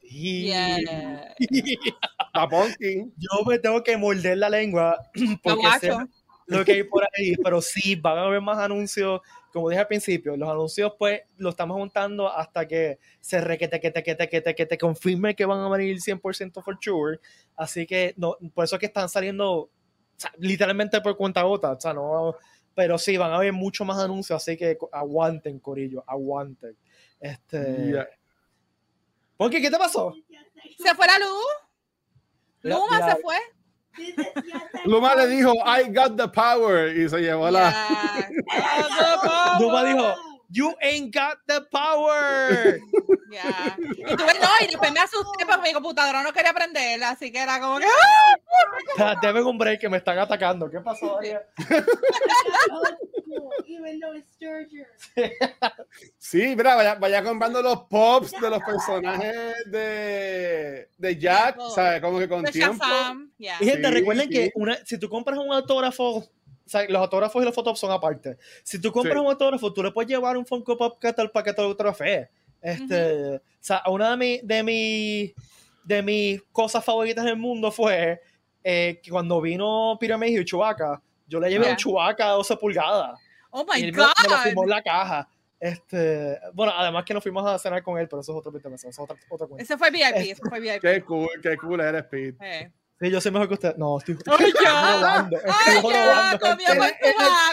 [0.00, 0.44] Sí.
[0.44, 0.78] Yeah.
[0.82, 1.34] La.
[3.16, 4.98] Yo me tengo que morder la lengua
[5.42, 5.92] porque
[6.46, 9.20] lo que hay por ahí, pero sí, van a haber más anuncios
[9.52, 13.90] como dije al principio, los anuncios pues los estamos juntando hasta que se requete, que
[13.90, 17.18] te, que te, que te, que te confirme que van a venir 100% for sure.
[17.56, 19.70] Así que no, por eso es que están saliendo o
[20.16, 22.34] sea, literalmente por cuenta gota, o sea, no,
[22.78, 26.76] pero sí, van a haber mucho más anuncios, así que aguanten, Corillo, aguanten.
[27.18, 28.08] Este, Ya.
[29.36, 30.14] Ponky, ¿qué te pasó?
[30.78, 31.44] ¿Se fue la luz?
[32.60, 33.36] Luma se fue.
[34.84, 37.74] Luma le dijo, I got the power, y se llevó la...
[39.58, 40.14] Luma dijo,
[40.50, 42.78] You ain't got the power.
[43.30, 43.76] Ya.
[43.78, 47.30] Y tú ves, no, y después me asusté porque mi computadora no quería prenderla, así
[47.30, 47.84] que era como que.
[48.98, 49.16] ¡ah!
[49.20, 50.70] Deme un break que me están atacando.
[50.70, 51.42] ¿Qué pasó, Daria?
[53.26, 54.86] Cool, even though it's Georgia.
[56.16, 62.00] Sí, mira, vaya, vaya comprando los pops de los personajes de, de Jack, ¿sabes?
[62.00, 62.84] Como que con tiempo.
[63.38, 64.34] Y gente, Sí, recuerden sí.
[64.34, 66.24] que una, si tú compras un autógrafo,
[66.68, 68.36] o sea, los autógrafos y los fotos son aparte.
[68.62, 69.20] Si tú compras Sí.
[69.20, 71.68] un autógrafo, tú le puedes llevar un Funko Pop que tal para que te lo
[71.68, 72.28] autografee.
[72.60, 75.34] Este, O sea, una de, mi- de, mi-
[75.84, 78.20] de mis cosas favoritas del mundo fue
[78.62, 81.70] eh, que cuando vino Pyramid y Chewbacca, yo le llevé Ya.
[81.70, 83.18] un Chewbacca de 12 pulgadas.
[83.50, 84.64] Oh y my él me, me lo firmó God.
[84.64, 85.28] en la caja.
[85.60, 88.68] Este, bueno, además que nos fuimos a cenar con él, pero eso es otro 20
[88.68, 89.62] meses, eso es otra, otra cuenta.
[89.62, 90.80] Ese fue VIP, ese fue VIP.
[90.80, 92.36] Qué cool, qué cool eres, Pete.
[92.40, 92.70] Eh.
[93.00, 93.76] Sí, yo soy mejor que usted.
[93.76, 94.70] No, estoy, Ay, ya.
[95.00, 96.46] robando, estoy Ay, ya, robando.
[96.46, 96.92] En, en el-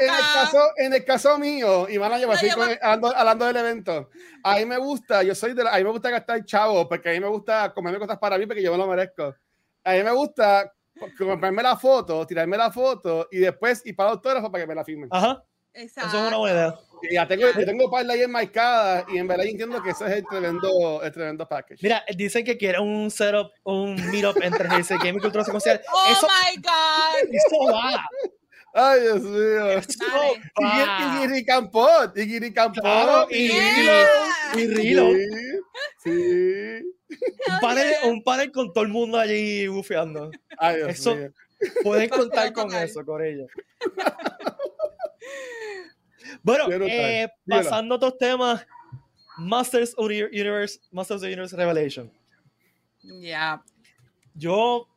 [0.02, 3.56] en el caso, en el caso mío, y van a llevar ya hablando, hablando del
[3.58, 4.10] evento,
[4.44, 7.10] a mí me gusta, yo soy de la- a mí me gusta gastar chavo, porque
[7.10, 9.36] a mí me gusta comerme cosas para mí, porque yo me lo merezco.
[9.84, 10.72] A mí me gusta
[11.18, 14.76] comprarme la foto, tirarme la foto y después ir para el autógrafo para que me
[14.76, 15.10] la firmen.
[15.12, 15.44] Ajá,
[15.76, 16.10] Exacto.
[16.10, 16.76] eso es una buena idea.
[17.12, 20.06] Ya tengo, yo tengo par de ahí enmarcadas y en verdad yo entiendo que ese
[20.06, 21.84] es el tremendo, el tremendo package.
[21.84, 25.82] Mira, dicen que quieren un setup, un meetup entre GC Game y Cultura Secuencial.
[25.94, 27.30] Oh Eso, my God.
[27.32, 28.06] eso va.
[28.74, 29.70] Ay, Dios mío.
[29.72, 30.42] Eso Dale.
[30.64, 31.00] va.
[31.24, 32.82] Y Giri Campot, y Giri Campot.
[32.84, 34.08] Claro, y Yeah.
[34.56, 35.10] Y Rilo.
[36.04, 37.18] Sí, sí.
[37.48, 40.32] Un panel, un panel con todo el mundo allí bufeando.
[40.58, 41.30] Ay, Dios Eso- mío.
[41.84, 43.48] Pueden contar con eso, con ellos.
[46.42, 48.66] Bueno, eh, pasando a otros temas,
[49.38, 52.12] Masters of the Universe, Masters of the Universe Revelation.
[53.22, 53.64] Ya.
[54.34, 54.88] Yo,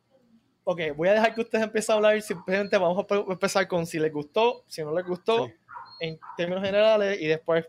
[0.63, 2.21] ok, voy a dejar que ustedes empiecen a hablar.
[2.21, 5.53] Simplemente vamos a pe- empezar con si les gustó, si no les gustó, Sí.
[6.01, 7.65] en términos generales, y después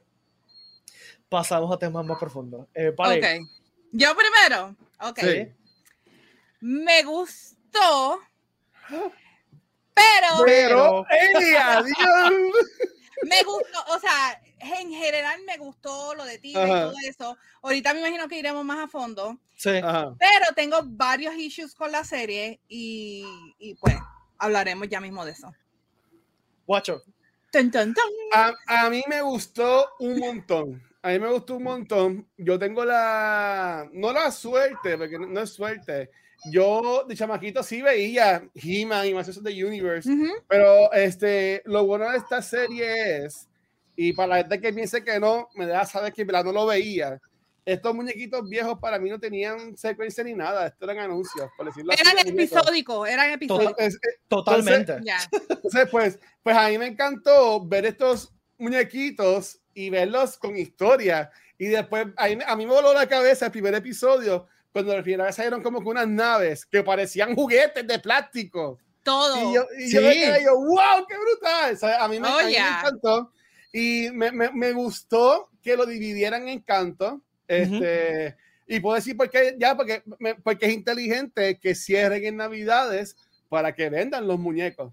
[1.28, 2.66] pasamos a temas más profundos.
[2.74, 3.48] Eh, vale, Ok.
[3.92, 4.76] Yo primero.
[5.00, 5.18] Ok.
[5.20, 5.48] Sí.
[6.60, 8.20] Me gustó.
[9.94, 12.32] Pero Pero, ¡Ey, adiós!
[13.24, 17.36] me gustó, o sea, en general me gustó lo de ti y todo eso.
[17.62, 19.38] Ahorita me imagino que iremos más a fondo.
[19.56, 19.76] sí.
[19.76, 20.14] Ajá.
[20.18, 23.24] Pero tengo varios issues con la serie y,
[23.58, 23.96] y pues
[24.38, 25.52] hablaremos ya mismo de eso.
[26.66, 27.02] Guacho.
[28.32, 30.82] A, a mí me gustó un montón.
[31.02, 32.28] A mí me gustó un montón.
[32.36, 33.88] Yo tengo la.
[33.92, 36.10] No la suerte, porque no, no es suerte.
[36.46, 40.08] Yo de chamaquito sí veía He-Man y Masters of the Universe.
[40.48, 43.48] Pero este, lo bueno de esta serie es,
[43.96, 46.52] y para la gente que piense que no, me deja saber que en verdad no
[46.52, 47.20] lo veía.
[47.66, 51.92] Estos muñequitos viejos para mí no tenían secuencia ni nada, estos eran anuncios, por decirlo
[51.92, 52.58] así, Eran muñecos.
[52.58, 53.74] episódicos, eran episódicos.
[53.78, 54.96] Es- totalmente.
[55.04, 55.18] Ya.
[55.50, 61.30] Entonces, pues, pues a mí me encantó ver estos muñequitos y verlos con historia.
[61.58, 65.02] Y después, a mí, a mí me voló la cabeza el primer episodio, cuando al
[65.04, 68.78] final salieron como que unas naves que parecían juguetes de plástico.
[69.02, 69.36] Todo.
[69.50, 70.20] Y yo, y yo me Sí.
[70.20, 71.74] quedé yo, wow, qué brutal.
[71.74, 72.78] O sea, a mí me, Oh, a mí me yeah.
[72.80, 73.32] encantó.
[73.72, 77.20] Y me, me, me gustó que lo dividieran en canto.
[77.48, 82.36] Este, Y puedo decir por qué, ya, porque, me- porque es inteligente que cierren en
[82.36, 83.16] Navidades
[83.48, 84.92] para que vendan los muñecos.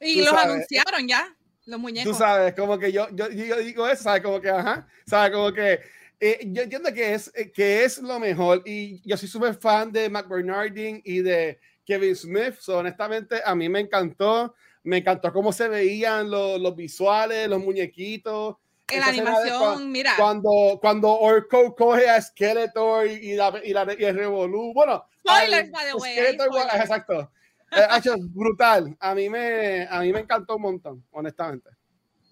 [0.00, 0.44] y tú los sabes.
[0.46, 2.16] anunciaron ya, los Tú muñecos.
[2.18, 4.22] sabes, como que yo, yo, yo digo eso, ¿sabes?
[4.22, 5.30] Como que, ajá, ¿sabes?
[5.32, 5.80] Como que
[6.24, 9.90] eh, yo entiendo que es, eh, que es lo mejor y yo soy súper fan
[9.90, 14.54] de Mac Bernardin y de Kevin Smith, so, honestamente a mí me encantó,
[14.84, 18.56] me encantó cómo se veían los, los visuales, los muñequitos.
[18.88, 20.12] En la animación, mira.
[20.16, 25.04] Cuando, cuando Orko coge a Skeletor y, y la, y, la, y el Revolú, bueno,
[25.26, 26.74] Spoilers, al- by the way, Skeletor, spoilers.
[26.80, 27.32] exacto.
[27.72, 28.96] Eh, brutal.
[29.00, 31.70] A mí me, a mí me encantó un montón, honestamente.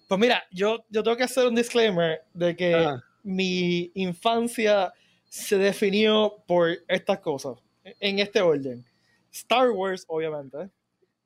[0.07, 3.03] Pues mira, yo, yo tengo que hacer un disclaimer de que Ajá.
[3.23, 4.93] Mi infancia
[5.29, 8.83] se definió por estas cosas, en este orden.
[9.31, 10.69] Star Wars, obviamente.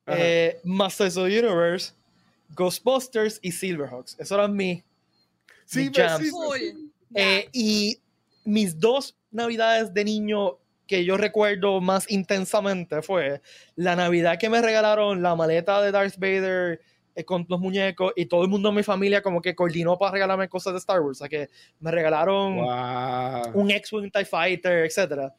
[0.07, 1.93] Eh, Masters of the Universe,
[2.55, 4.15] Ghostbusters y Silverhawks.
[4.19, 4.83] Eso eran mis
[5.65, 6.29] Sí, mis jams.
[6.29, 6.91] sí.
[7.15, 7.99] Eh, y
[8.43, 13.41] mis dos navidades de niño que yo recuerdo más intensamente fue
[13.75, 16.79] la navidad que me regalaron la maleta de Darth Vader
[17.23, 20.49] con los muñecos y todo el mundo en mi familia como que coordinó para regalarme
[20.49, 21.19] cosas de Star Wars.
[21.19, 21.49] O sea que
[21.79, 23.51] me regalaron Wow.
[23.53, 25.31] un X-Wing TIE Fighter, etc.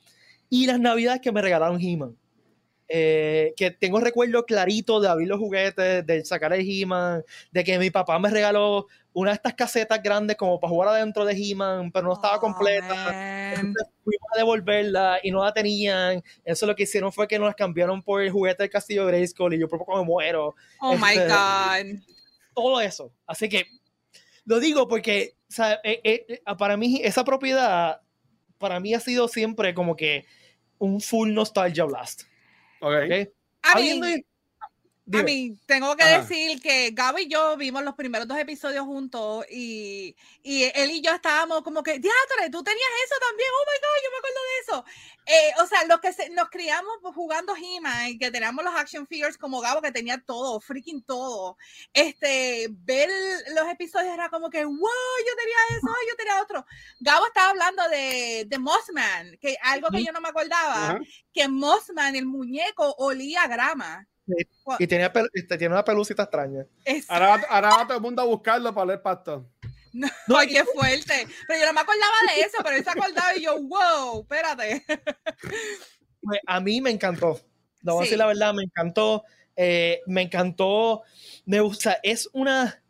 [0.48, 2.16] Y las navidades que me regalaron He-Man.
[2.88, 7.78] Eh, que tengo recuerdo clarito de abrir los juguetes, de sacar el He-Man, de que
[7.78, 11.90] mi papá me regaló una de estas casetas grandes como para jugar adentro de He-Man,
[11.90, 13.54] pero no estaba Oh, completa.
[13.54, 16.22] Entonces fuimos a devolverla y no la tenían.
[16.44, 19.12] Eso lo que hicieron fue que nos las cambiaron por el juguete del castillo de
[19.12, 20.54] Grayskull y yo por poco me muero.
[20.80, 22.00] Oh my Este, God.
[22.54, 23.12] Todo eso.
[23.26, 23.66] Así que
[24.44, 28.00] lo digo porque o sea, eh, eh, eh, para mí esa propiedad,
[28.58, 30.24] para mí ha sido siempre como que
[30.78, 32.22] un full nostalgia blast.
[32.86, 32.94] Ok.
[33.04, 33.12] ¿ok?
[33.12, 33.28] I
[33.62, 34.24] Habiendo- mean,
[35.06, 35.20] dime.
[35.20, 36.20] I mean, tengo que Ajá.
[36.20, 41.00] decir que Gaby y yo vimos los primeros dos episodios juntos y, y él y
[41.00, 44.40] yo estábamos como que, diatre, tú tenías eso también, oh my God, yo me acuerdo
[44.42, 44.84] de eso.
[45.28, 49.06] Eh, o sea, los que se- nos criamos jugando He-Man y que teníamos los action
[49.06, 51.56] figures como Gabo que tenía todo, freaking todo,
[51.92, 53.08] este, ver
[53.54, 56.66] los episodios era como que, wow, yo tenía eso, yo tenía otro.
[57.00, 60.98] Gabo estaba hablando de, de Mossman, que algo que yo no me acordaba, Ajá.
[61.32, 64.06] que Mossman, el muñeco, olía a grama.
[64.78, 65.12] Y tenía,
[65.68, 66.66] una pelucita extraña.
[67.08, 69.46] Ahora, va- ahora va todo el mundo a buscarlo para leer pasto.
[69.92, 71.26] No, No, ay, qué fuerte.
[71.46, 74.84] Pero yo no me acordaba de eso, pero él se acordaba y yo, wow, espérate.
[76.22, 77.40] Pues, a mí me encantó.
[77.82, 79.24] No voy a decir la verdad, me encantó.
[79.54, 81.02] eh, me encantó.
[81.44, 81.98] Me gusta.
[82.02, 82.82] Es una.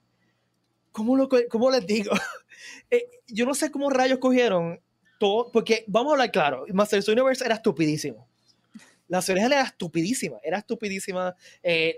[0.93, 2.13] ¿Cómo, lo, cómo les digo?
[2.89, 4.81] Eh, yo no sé cómo rayos cogieron
[5.19, 5.51] todo.
[5.53, 6.65] Porque vamos a hablar claro.
[6.73, 8.26] Masters Universe era estupidísimo.
[9.09, 10.39] La serie era estupidísima.
[10.43, 11.35] Era estupidísima.
[11.63, 11.97] eh,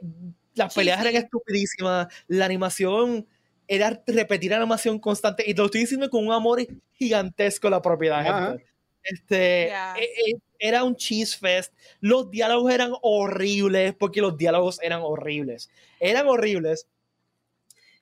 [0.54, 1.08] las Sí, peleas sí.
[1.08, 2.08] eran estupidísimas.
[2.26, 3.26] La animación
[3.66, 5.44] era repetir animación constante.
[5.46, 8.20] Y te lo estoy diciendo con un amor gigantesco a la propiedad.
[8.20, 8.48] Ajá.
[8.50, 8.66] gente.
[9.04, 9.94] Este, Ya.
[9.96, 11.72] eh, eh, era un cheese fest.
[12.00, 15.70] Los diálogos eran horribles porque los diálogos eran horribles.
[16.00, 16.86] Eran horribles.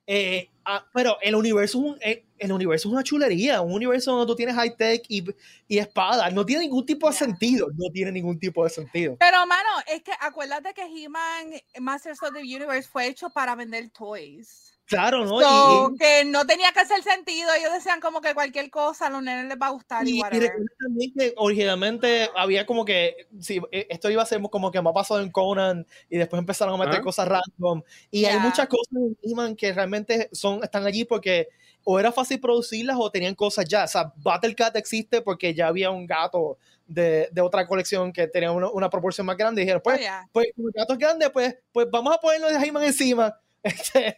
[0.06, 3.60] Eh, ah, pero el universo, es un, eh, el universo es una chulería.
[3.60, 5.24] Un universo donde tú tienes high tech y,
[5.68, 6.32] y espadas.
[6.32, 7.68] No tiene ningún tipo de sentido.
[7.74, 9.16] No tiene ningún tipo de sentido.
[9.18, 13.88] Pero, mano, es que acuérdate que He-Man Masters of the Universe fue hecho para vender
[13.90, 14.75] toys.
[14.86, 15.40] Claro, ¿no?
[15.40, 17.52] So, Y- que no tenía que hacer sentido.
[17.52, 20.16] Ellos decían como que cualquier cosa a los nenes les va a gustar y, Y,
[20.18, 20.48] y whatever.
[20.50, 24.80] recuerda también que originalmente había como que, sí, eh, esto iba a ser como que
[24.80, 27.02] más pasado en Conan y después empezaron a meter Ajá.
[27.02, 27.82] cosas random.
[28.12, 28.38] Y hay Ya.
[28.38, 31.48] muchas cosas en He-Man que realmente son, están allí porque
[31.82, 33.84] o era fácil producirlas o tenían cosas ya.
[33.84, 38.28] O sea, Battle Cat existe porque ya había un gato de, de otra colección que
[38.28, 40.28] tenía una, una proporción más grande y dijeron, pues, Oh, yeah.
[40.32, 43.36] pues como el gato es grande, pues, pues vamos a ponerlo de He-Man encima.
[43.66, 44.16] Este,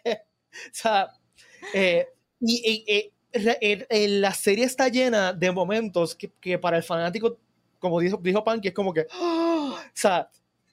[0.73, 1.09] sea,
[1.75, 2.07] eh,
[2.41, 3.11] y, y-
[3.91, 7.39] y la serie está llena de momentos que, que para el fanático,
[7.79, 9.75] como dijo, dijo Pan, que es como que, ¡ah!
[9.85, 10.31] o sea,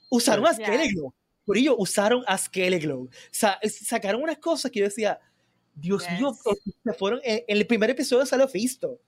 [0.10, 0.54] usaron a.
[0.54, 1.14] Skeleglow.
[1.46, 3.04] Por ello, usaron a Skeleglow.
[3.04, 5.20] O sea, sacaron unas cosas que yo decía,
[5.76, 6.74] Dios mío, Yes.
[6.84, 9.00] se fueron, en, en el primer episodio salió Fisto.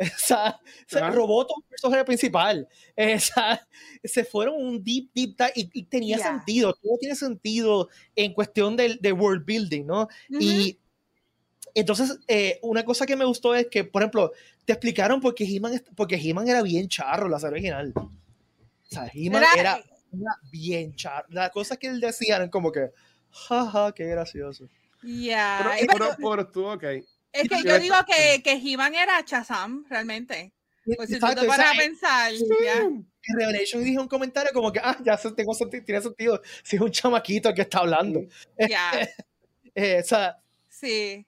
[0.00, 1.10] O sea, se Ajá.
[1.10, 2.68] robó todo el personaje principal.
[2.96, 3.66] O sea,
[4.02, 6.26] se fueron un deep, deep dive y, y tenía Yeah.
[6.36, 10.02] sentido, todo tiene sentido en cuestión del de world building, ¿no?
[10.30, 10.38] Ujú.
[10.40, 10.78] Y
[11.74, 14.32] entonces, eh, una cosa que me gustó es que, por ejemplo,
[14.64, 17.92] te explicaron por qué He-Man, porque He-Man era bien charro, la serie original.
[17.96, 18.10] O
[18.82, 21.26] sea, He-Man Era- era, era bien charro.
[21.30, 22.90] Las cosas que él decía eran como que,
[23.30, 24.68] jaja, qué gracioso.
[25.02, 25.60] Yeah.
[25.62, 26.84] Pero, Y pero, pero- pero estuvo ok.
[27.34, 30.52] Es que Sí, yo digo que, que He-Man era Shazam, realmente.
[30.96, 32.82] Pues si tú te paras a pensar, ya.
[32.82, 33.06] en
[33.38, 36.40] Revelation dije un comentario como que, ah, ya se- tengo sentido, tiene sentido.
[36.62, 38.20] Si es un chamaquito el que está hablando.
[38.58, 38.90] ya,
[39.76, 40.36] Eh, o sea,
[40.68, 41.26] sí.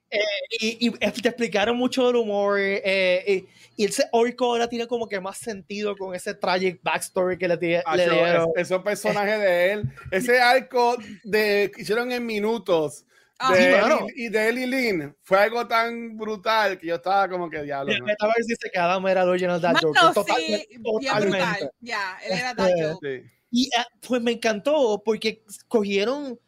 [0.60, 2.58] y, y te explicaron mucho del humor.
[2.60, 3.44] eh,
[3.76, 7.48] y, y ese orco ahora tiene como que más sentido con ese tragic backstory que
[7.48, 8.50] le, dieron.
[8.54, 13.04] es- esos personajes de él, ese arco de, que hicieron en minutos
[13.38, 14.06] Ah, de Sí, él mano.
[14.14, 17.62] y, y de él y Lynn fue algo tan brutal que yo estaba como que
[17.62, 17.92] diablo.
[17.92, 18.06] El ¿no?
[18.06, 20.02] Metaverse dice que Adam era el original Dad Joker.
[20.02, 20.66] sí, Totalmente.
[20.70, 21.38] bien totalmente.
[21.38, 21.70] brutal.
[21.80, 22.98] Ya, él era Este, that joke.
[23.02, 23.30] Sí.
[23.50, 26.38] Y ah, pues me encantó porque cogieron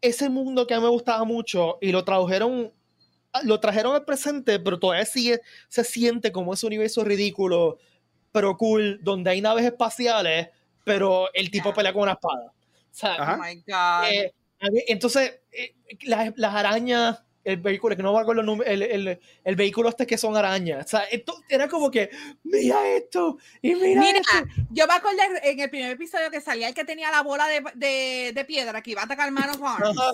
[0.00, 2.72] ese mundo que a mí me gustaba mucho y lo tradujeron,
[3.42, 7.78] lo trajeron al presente, pero todavía sigue, se siente como ese universo ridículo,
[8.32, 10.48] pero cool, donde hay naves espaciales,
[10.84, 11.74] pero el tipo Ya.
[11.74, 12.52] pelea con una espada.
[12.52, 12.52] O
[12.92, 13.34] sea.
[13.34, 14.04] Oh my God.
[14.12, 14.32] eh,
[14.88, 19.56] entonces, eh, las, las arañas, el vehículo, que no acuerdo el, nombre, el, el- el
[19.56, 20.86] vehículo este que son arañas.
[20.86, 22.08] O sea, esto era como que,
[22.42, 24.64] mira esto, y mira, Mira, esto.
[24.70, 27.62] yo me acordé en el primer episodio que salía el que tenía la bola de,
[27.74, 29.98] de, de piedra que iba a atacar Man of Arms.
[29.98, 30.12] Ajá.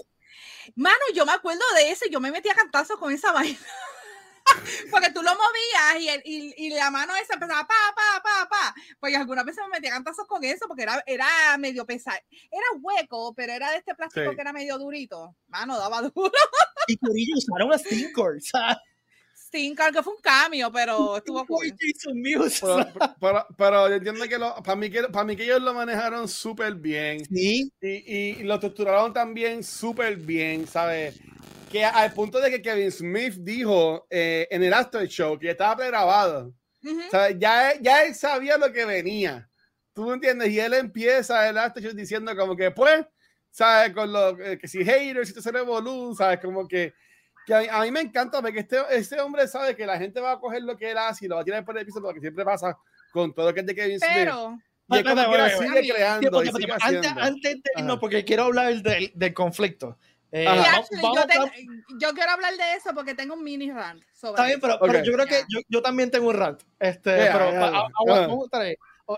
[0.75, 3.59] Mano, yo me acuerdo de eso yo me metí a cantazos con esa vaina.
[4.91, 8.49] Porque tú lo movías y, el- y, y la mano esa empezaba pa, pa, pa,
[8.49, 8.75] pa.
[8.99, 11.27] Pues algunas veces me metía cantazos con eso porque era, era
[11.59, 12.19] medio pesado.
[12.51, 14.35] Era hueco, pero era de este plástico Sí.
[14.37, 15.35] que era medio durito.
[15.49, 16.33] Mano, daba duro.
[16.87, 18.81] Y Corillo usaron a Stinkor, o sea,
[19.37, 21.75] Stinker, que fue un cambio, pero estuvo Stinkor cool.
[22.61, 25.75] Pero, pero, pero yo entiendo que lo- para, mí que para mí que ellos lo
[25.75, 27.25] manejaron súper bien.
[27.27, 31.19] Sí, Y, y lo estructuraron también súper bien, ¿sabes?
[31.71, 35.77] Que al punto de que Kevin Smith dijo eh, en el After Show que estaba
[35.77, 36.53] pregrabado.
[36.85, 37.01] Ujú.
[37.11, 37.37] ¿sabes?
[37.39, 39.49] Ya, él- ya él sabía lo que venía.
[39.93, 40.49] ¿Tú me entiendes?
[40.51, 43.05] Y él empieza el After Show diciendo como que, pues,
[43.51, 43.93] ¿sabes?
[43.95, 46.41] Con lo eh, que si haters, si te se revolú, ¿sabes?
[46.41, 46.93] Como que,
[47.47, 50.21] que a, mí, a mí me encanta porque este, este hombre sabe que la gente
[50.21, 52.01] va a coger lo que él hace y lo va a tirar por el piso,
[52.01, 52.77] porque siempre pasa
[53.13, 54.11] con todo lo que es de Kevin Smith.
[54.15, 54.59] Pero,
[54.93, 56.73] que
[57.23, 58.01] antes, de irnos, Ajá.
[58.01, 59.99] porque quiero hablar del, del conflicto.
[60.33, 61.67] Eh, vamos- actually, vamos yo, a- te-
[62.01, 64.99] yo quiero hablar de eso porque tengo un mini rant sobre Está bien, pero, pero
[64.99, 65.05] Ok.
[65.05, 65.47] yo creo que Ya.
[65.49, 66.63] yo, yo también tengo un rant.
[66.79, 67.79] Este, Yeah, pero yeah, va- yeah.
[67.79, 67.85] a- a-
[68.21, 68.27] Ajá.
[68.29, 68.63] vamos a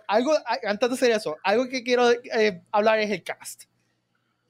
[0.09, 3.65] algo, a- antes de hacer eso, algo que quiero eh, hablar es el cast.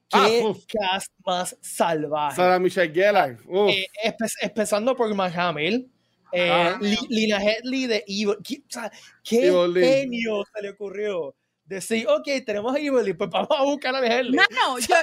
[0.09, 2.37] ¿Qué Ah, cast más salvaje?
[2.37, 3.39] Sarah Michelle Gellar.
[3.69, 5.91] Eh, espe- empezando por Mark Hamill,
[6.33, 6.75] eh,
[7.09, 8.37] Lina Headley de Evil.
[8.47, 8.93] ¿Qué, o sea,
[9.25, 11.35] qué genio se le ocurrió?
[11.73, 14.35] Decir, ok, tenemos a Evil, pues vamos a buscar a Headley.
[14.37, 14.95] Mano, yo,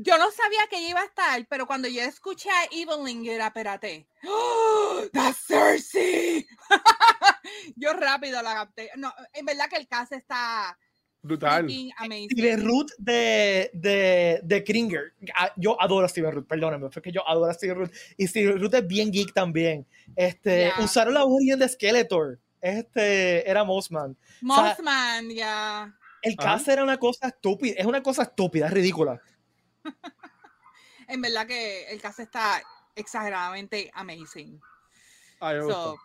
[0.00, 3.32] yo no sabía que ella iba a estar, pero cuando yo escuché a Evelyn, yo
[3.32, 4.08] era, espérate.
[4.24, 6.46] ¡Oh, ¡That's Cersei!
[7.76, 8.90] yo rápido la capté.
[8.96, 10.76] No, en verdad que el caso está
[11.22, 11.68] Brutal.
[11.68, 15.12] Steven Root de, de, de Kringer.
[15.34, 17.92] Ah, Yo adoro a Steven Root, perdóname, porque yo adoro a Steven Root.
[18.16, 19.86] Y Steven Root es bien geek también.
[20.14, 20.84] Este, Ya.
[20.84, 22.38] Usaron la voz de Skeletor.
[22.60, 24.16] Este era Mossman.
[24.40, 25.94] Mothman, ya.
[26.22, 26.52] El Ajá.
[26.54, 29.20] cast era una cosa estúpida, es una cosa estúpida, es ridícula.
[31.08, 32.60] En verdad que el caso está
[32.96, 34.60] exageradamente amazing.
[35.38, 35.82] Ay, me gusta.
[35.82, 35.96] So,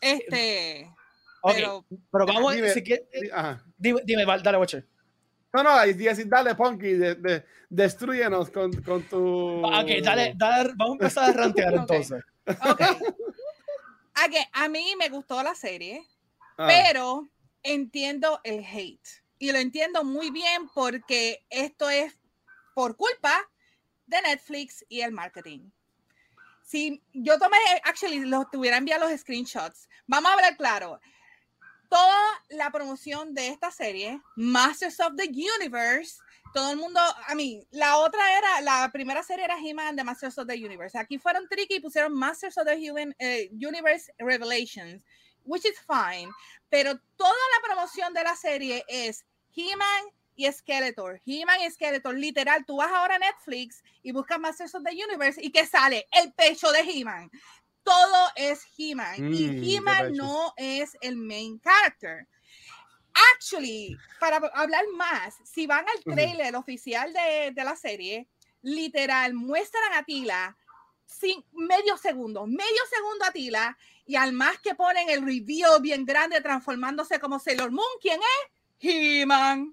[0.00, 0.90] este,
[1.42, 3.62] Ok, pero pero vamos, Dime, si quieres, ajá.
[3.76, 4.86] dime, dime, dale, Watcher.
[5.52, 9.64] No, no, y decir, dale, Punky, de, de, destruyenos con, con tu.
[9.66, 12.24] Ah, Ok, dale, dale, vamos a empezar a rantear entonces.
[12.46, 12.80] ok.
[14.14, 16.02] Again, a mí me gustó la serie.
[16.58, 17.28] Ah, pero
[17.62, 19.08] entiendo el hate
[19.38, 22.14] y lo entiendo muy bien porque esto es
[22.74, 23.48] por culpa
[24.06, 25.70] de Netflix y el marketing.
[26.62, 31.00] Si yo tomé, actually, los tuviera enviado los screenshots, vamos a hablar claro.
[31.88, 36.16] Toda la promoción de esta serie, Masters of the Universe,
[36.52, 40.38] todo el mundo, a mí, la otra era, la primera serie era He-Man de Masters
[40.38, 40.98] of the Universe.
[40.98, 45.04] Aquí fueron tricky y pusieron Masters of the Human, eh, Universe Revelations,
[45.46, 46.30] which is fine
[46.68, 49.24] pero toda la promoción de la serie es
[49.54, 51.20] He-Man y Skeletor.
[51.24, 55.40] He-Man y Skeletor, literal, tú vas ahora a Netflix y buscas Masters of the Universe
[55.42, 56.06] y ¿qué sale?
[56.10, 57.30] El pecho de He-Man.
[57.82, 62.26] Todo es He-Man Mm, y qué He-Man no es el main character.
[63.34, 68.28] Actually, para hablar más, si van al trailer oficial de, de la serie,
[68.60, 70.54] literal, muestran a Tila
[71.06, 76.04] sin medio segundo, medio segundo a Tila y al más que ponen el reveal bien
[76.04, 78.52] grande transformándose como Sailor Moon, ¿quién es?
[78.80, 79.72] He-Man.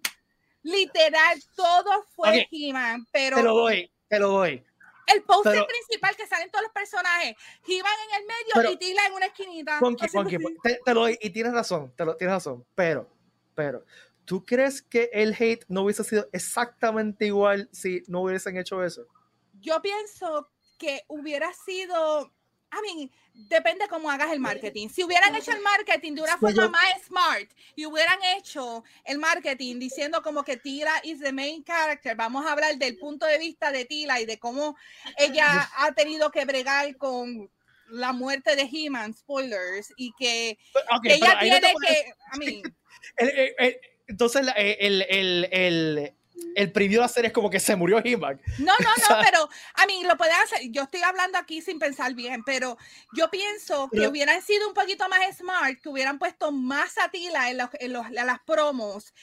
[0.61, 2.47] Literal, todo fue.
[2.49, 4.63] He-Man, pero Te lo doy, te lo doy.
[5.07, 7.36] el póster pero- principal que salen todos los personajes,
[7.67, 9.79] He-Man en el medio Pero- y Tila en una esquinita.
[9.79, 13.09] Ponky, Ponky, te, te lo doy y tienes razón, te lo, tienes razón, pero,
[13.53, 13.84] pero,
[14.23, 19.05] ¿tú crees que el hate no hubiese sido exactamente igual si no hubiesen hecho eso?
[19.59, 20.49] Yo pienso
[20.84, 22.31] que hubiera sido,
[22.73, 23.11] I mean,
[23.47, 24.89] depende cómo hagas el marketing.
[24.89, 29.17] Si hubieran hecho el marketing de una Pues forma más smart y hubieran hecho el
[29.17, 33.38] marketing diciendo como que Tila is the main character, vamos a hablar del punto de
[33.38, 34.75] vista de Tila y de cómo
[35.17, 37.49] ella ha tenido que bregar con
[37.89, 40.57] la muerte de He-Man, spoilers, y que,
[40.95, 42.75] Ok, que ella no tiene puedes- que, I mean,
[43.17, 46.13] el- el- el- entonces, el,
[46.55, 48.41] el, preview de la serie es como que se murió He-Man.
[48.59, 50.59] No, no, no, pero a mí lo pueden hacer.
[50.71, 52.77] Yo estoy hablando aquí sin pensar bien, pero
[53.15, 57.49] yo pienso que Pero- hubieran sido un poquito más smart, que hubieran puesto más satila
[57.49, 59.13] en, los, en, los- en las promos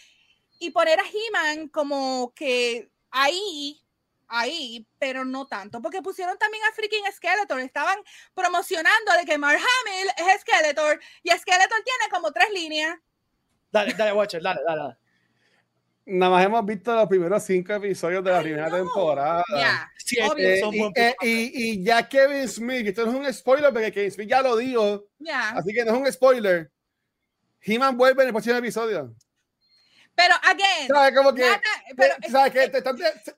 [0.59, 3.83] y poner a He-Man como que ahí,
[4.29, 7.61] ahí, pero no tanto, porque pusieron también a freaking Skeletor.
[7.61, 7.99] Estaban
[8.35, 12.97] promocionando de que Mark Hamill es Skeletor y Skeletor tiene como tres líneas.
[13.73, 14.81] Dale, dale, Watcher, dale, dale.
[14.83, 14.97] dale.
[16.13, 18.77] Nada más hemos visto los primeros cinco episodios de la Ay, primera no.
[18.77, 19.45] temporada.
[20.05, 20.49] Sí, Obvio.
[20.49, 23.93] eh, Eh, y, eh, y- y ya Kevin Smith, esto no es un spoiler porque
[23.93, 25.51] Kevin Smith ya lo dijo, Ya.
[25.51, 26.71] así que no es un spoiler.
[27.63, 29.15] He-Man vuelve en el próximo episodio.
[30.17, 31.15] Pero, again, ¿Sabes?
[31.17, 31.49] Como que.
[31.49, 31.63] mata-
[31.97, 33.37] pero- te- ¿Sabes que te están- te-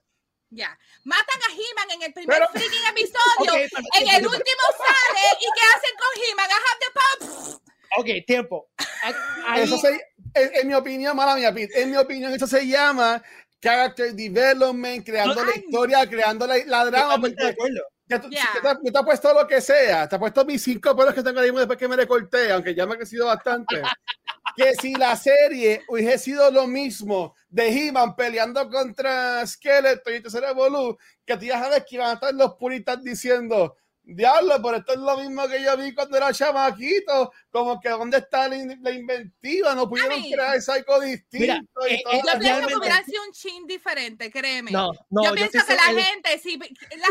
[0.51, 0.79] Ya.
[1.05, 3.53] Matan a He-Man en el primer Pero- freaking episodio.
[3.53, 6.49] Ok, pero- en el último sale y ¿qué hacen con He-Man?
[6.51, 7.61] I have
[7.99, 8.71] ok, tiempo.
[9.47, 10.01] Ahí- Eso se,
[10.35, 13.23] en, en mi opinión, mala mía, Pete, en mi opinión, eso se llama
[13.61, 15.63] character development, creando la Ay.
[15.65, 17.15] historia, creando la, la drama.
[17.17, 17.81] de porque acuerdo.
[18.07, 18.49] ya tú- Yeah.
[18.55, 21.23] yo te, te he puesto lo que sea, te he puesto mis cinco pelos que
[21.23, 23.81] tengo ahí mismo después que me recorté, aunque ya me ha crecido bastante.
[24.57, 30.45] que si la serie hubiese sido lo mismo de He-Man peleando contra Skeletor y Tercer
[30.45, 34.93] Evolu, que tú ya sabes que iban a estar los puritas diciendo, diablo, pero esto
[34.95, 38.79] es lo mismo que yo vi cuando era chamaquito, como que dónde está la, in-
[38.83, 41.39] la inventiva, no pudieron mí- crear psycho distinto.
[41.39, 44.71] Mira, y eh, toda eh, Yo la- pienso que hubiera sido un chin diferente, créeme.
[44.71, 46.67] No, no, yo pienso estoy que la gente, si la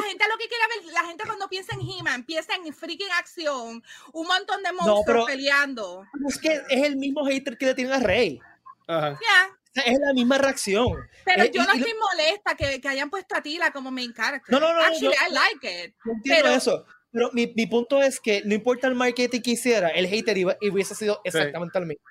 [0.07, 3.83] gente lo que quiere ver, la gente cuando piensa en He-Man, piensa en freaking acción,
[4.13, 6.05] un montón de monstruos pero- peleando.
[6.27, 8.39] Es que es el mismo hater que le tienen a Rey.
[8.87, 9.17] Ajá.
[9.17, 10.97] Sea, es la misma reacción.
[11.25, 14.13] pero Eh, yo no y- estoy molesta que, que hayan puesto a Tila como main
[14.13, 14.51] character.
[14.53, 15.95] No, no, no, no, Actually, yo- I like it.
[16.05, 16.85] Yo entiendo Pero- eso.
[17.13, 20.55] Pero mi, mi punto es que no importa el marketing que hiciera, el hater iba,
[20.61, 22.03] hubiese sido exactamente el mismo.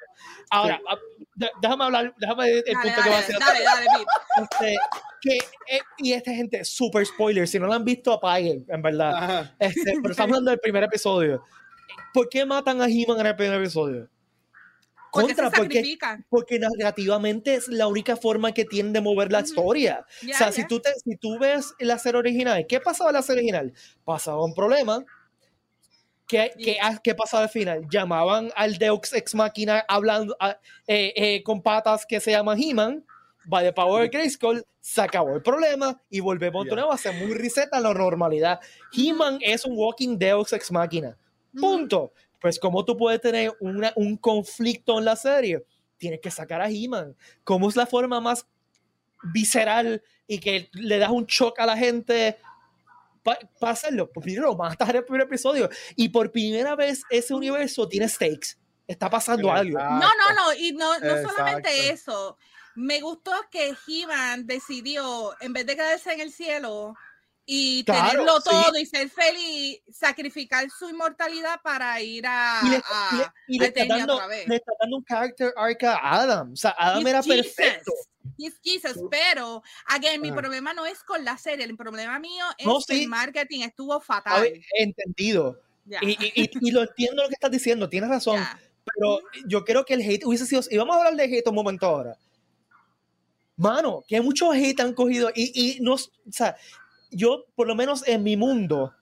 [0.50, 0.98] Ahora, a-
[1.36, 3.38] de- déjame hablar, déjame el Dale, punto que voy a dale, decir.
[3.38, 4.42] dale, dale, Pete.
[4.42, 4.76] Este,
[5.22, 5.36] que,
[5.76, 9.54] eh, y esta gente, super spoiler, si no lo han visto, apaguen, en verdad.
[9.58, 11.42] Este, pero estamos hablando del primer episodio.
[12.12, 14.06] ¿Por qué matan a He-Man en el primer episodio?
[15.12, 15.98] Porque se Contra, porque,
[16.28, 19.46] porque narrativamente es la única forma que tienen de mover la Ujú.
[19.48, 20.06] historia.
[20.22, 20.52] Ya, o sea, ya.
[20.52, 23.72] si, tú te, si tú ves la serie original, ¿qué pasaba en la serie original?
[24.04, 25.04] Pasaba un problema.
[26.28, 27.88] ¿Qué, qué, ah, qué pasaba al final?
[27.90, 30.56] Llamaban al Deus Ex Machina hablando ah,
[30.86, 33.04] eh, eh, con patas que se llama He-Man,
[33.46, 37.14] by the power of Grayskull, se acabó el problema y volvemos de nuevo a hacer
[37.14, 38.60] muy reset a la normalidad.
[38.92, 41.16] He-Man es un walking Deus Ex Machina.
[41.52, 41.60] Ujú.
[41.60, 42.12] Punto.
[42.40, 45.64] Pues, ¿cómo tú puedes tener una- un conflicto en la serie?
[45.98, 47.14] Tienes que sacar a He-Man.
[47.44, 48.46] ¿Cómo es la forma más
[49.32, 52.38] visceral y que le das un shock a la gente
[53.22, 54.10] para hacerlo?
[54.10, 55.68] Pues primero lo matas en el primer episodio.
[55.96, 58.56] Y por primera vez ese universo tiene stakes.
[58.86, 59.78] Está pasando algo.
[59.78, 61.28] No, no, no, y no, no Exacto.
[61.30, 62.38] solamente eso.
[62.74, 66.94] Me gustó que He-Man decidió, en vez de quedarse en el cielo
[67.52, 68.48] y Claro, tenerlo sí.
[68.48, 72.82] todo y ser feliz, sacrificar su inmortalidad para ir a, Y le, a-
[73.12, 74.46] y le- y le a está dando, otra vez.
[74.46, 76.52] le está dando un character arc a Adam.
[76.52, 77.54] O sea, Adam He's era Jesus.
[77.56, 77.92] perfecto.
[78.38, 80.36] He's Jesus, pero, again, mi Ajá.
[80.40, 83.02] problema no es con la serie, el problema mío es No, que sí.
[83.02, 84.42] el marketing estuvo fatal.
[84.42, 85.60] ver, entendido.
[85.86, 85.98] Ya.
[86.02, 88.36] Y, lo entiendo lo que estás diciendo, tienes razón.
[88.36, 88.60] Ya.
[88.94, 90.62] Pero yo creo que el hate hubiese sido.
[90.70, 92.16] Y vamos a hablar de hate un momento ahora.
[93.56, 95.30] Mano, que muchos hate han cogido.
[95.34, 95.94] Y, y no.
[95.94, 95.98] O
[96.30, 96.56] sea,
[97.10, 98.92] yo, por lo menos en mi mundo,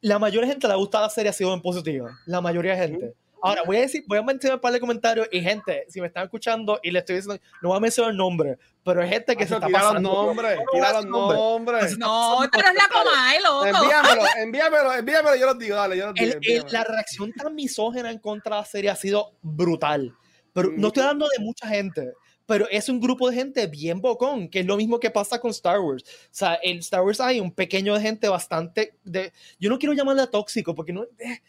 [0.00, 2.08] la mayoría de gente le ha gustado la serie, ha sido en positivo.
[2.26, 3.14] La mayoría de gente.
[3.40, 5.28] Ahora, voy a decir, voy a mencionar un par de comentarios.
[5.30, 8.16] Y gente, si me están escuchando y le estoy diciendo, no voy a mencionar el
[8.16, 10.10] nombre, pero hay gente que se Macho, está tira los pasando.
[10.12, 11.98] nombres, No, no tira los nombres.
[11.98, 13.66] No, tú eres la Comay, loco.
[13.66, 16.32] Envíamelo, envíamelo, envíamelo, yo los digo, dale, yo los digo.
[16.42, 20.12] El- el- la reacción tan misógena en contra de la serie ha sido brutal.
[20.52, 22.12] Pero no estoy hablando de mucha gente,
[22.48, 25.50] pero es un grupo de gente bien bocón, que es lo mismo que pasa con
[25.50, 26.02] Star Wars.
[26.02, 29.32] O sea, en Star Wars hay un pequeño de gente bastante de.
[29.60, 31.04] Yo no quiero llamarla tóxico, porque no.
[31.18, 31.40] eh,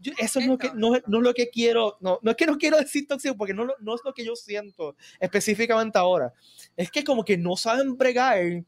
[0.00, 2.36] yo- eso es lo que, no, es- no es lo que quiero, no, no es
[2.36, 5.98] que no quiero decir tóxico, porque no, lo- no es lo que yo siento específicamente
[5.98, 6.32] ahora.
[6.76, 8.62] Es que como que no saben bregar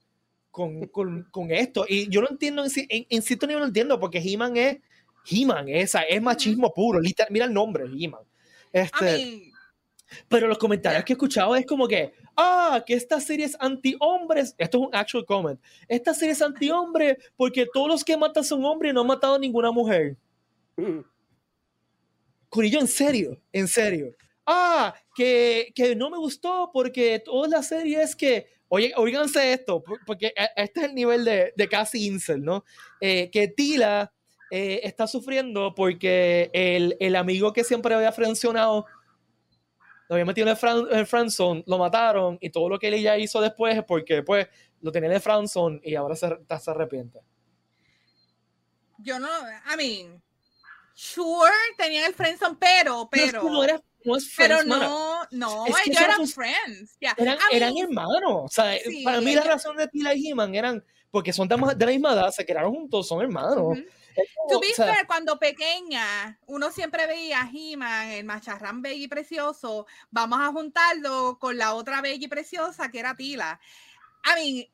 [0.51, 1.86] con, con, con esto.
[1.89, 4.78] Y yo no entiendo, en, en, en cierto nivel no entiendo, porque He-Man es
[5.30, 6.99] He-Man, esa es machismo puro.
[7.01, 8.22] literal- mira el nombre, He-Man.
[8.74, 9.47] I Este, mean,
[10.28, 14.54] pero los comentarios que he escuchado es como que, ah, que esta serie es anti-hombres.
[14.59, 15.61] Esto es un actual comment.
[15.88, 19.34] Esta serie es anti-hombre porque todos los que matan son hombres y no han matado
[19.34, 20.16] a ninguna mujer.
[22.48, 24.14] Corillo, en serio, en serio.
[24.46, 29.82] Ah, que, que no me gustó porque toda la serie es que, oye, oíganse esto,
[29.82, 32.64] por- porque e- este es el nivel de, de casi incel, ¿no?
[33.00, 34.11] Eh, que Tila
[34.50, 38.86] eh, está sufriendo porque el, el amigo que siempre había frencionado,
[40.09, 40.56] lo había metido en
[40.90, 44.48] el, friendzone, lo mataron y todo lo que ella hizo después es porque pues
[44.80, 47.20] lo tenía en el friendzone y ahora se, se arrepiente.
[48.98, 49.28] yo no,
[49.72, 50.22] I mean,
[50.94, 54.78] sure, tenían el friendzone, pero, Pero es pero, que no, era, no es pero mana.
[54.78, 56.96] no, no, Es que ellos eran friends.
[57.00, 57.14] ya.
[57.18, 58.44] eran, I eran mean, hermanos.
[58.44, 61.56] O sea, Sí, para mí la razón de Tila y He-Man eran porque son de,
[61.56, 63.78] la misma edad, se crearon juntos, son hermanos.
[64.48, 69.86] To be fair, cuando pequeña, uno siempre veía a He-Man, el macharrán bello y precioso,
[70.10, 73.60] vamos a juntarlo con la otra bella y preciosa que era Tila.
[74.24, 74.66] I mean,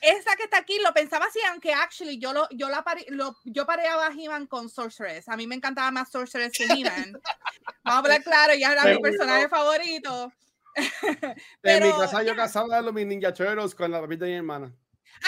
[0.00, 3.36] esa que está aquí lo pensaba así, aunque actually yo lo, yo la pare- lo-
[3.44, 5.28] yo pareaba a He-Man con Sorceress.
[5.28, 7.12] A mí me encantaba más Sorceress que He-Man.
[7.84, 10.32] Vamos a hablar claro, ya era mi personaje favorito.
[10.76, 12.36] en mi Pero, casa yo ya.
[12.36, 14.72] casaba a los mis Ninja Turtles con la papita de mi hermana.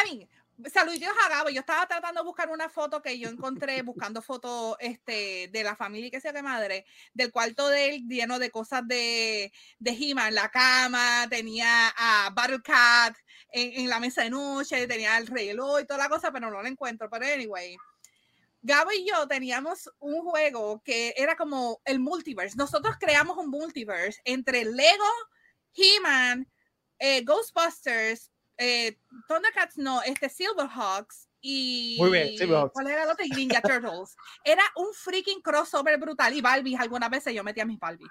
[0.04, 0.28] I mean,
[0.72, 1.50] saludos a Gabo.
[1.50, 5.76] Yo estaba tratando de buscar una foto que yo encontré buscando fotos este, de la
[5.76, 6.84] familia que sea que madre,
[7.14, 13.16] del cuarto de él lleno de cosas de, de He-Man, la cama, tenía a Battlecat
[13.52, 16.62] en, en la mesa de noche, tenía el reloj y toda la cosa, pero no
[16.62, 17.08] lo encuentro.
[17.08, 17.76] Pero anyway,
[18.62, 22.56] Gabo y yo teníamos un juego que era como el multiverse.
[22.56, 25.04] Nosotros creamos un multiverse entre Lego,
[25.74, 26.46] He-Man,
[26.98, 28.30] eh, Ghostbusters,
[28.60, 32.74] eh, Thundercats, no, este Silverhawks y Muy bien, Silverhawks.
[32.74, 33.24] ¿cuál era el otro?
[33.24, 34.16] Y Ninja Turtles.
[34.44, 38.06] Era un freaking crossover brutal y Barbie, algunas veces yo metía mis Barbie.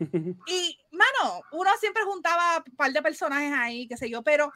[0.46, 4.52] Y, mano, uno siempre juntaba un par de personajes ahí, qué sé yo, pero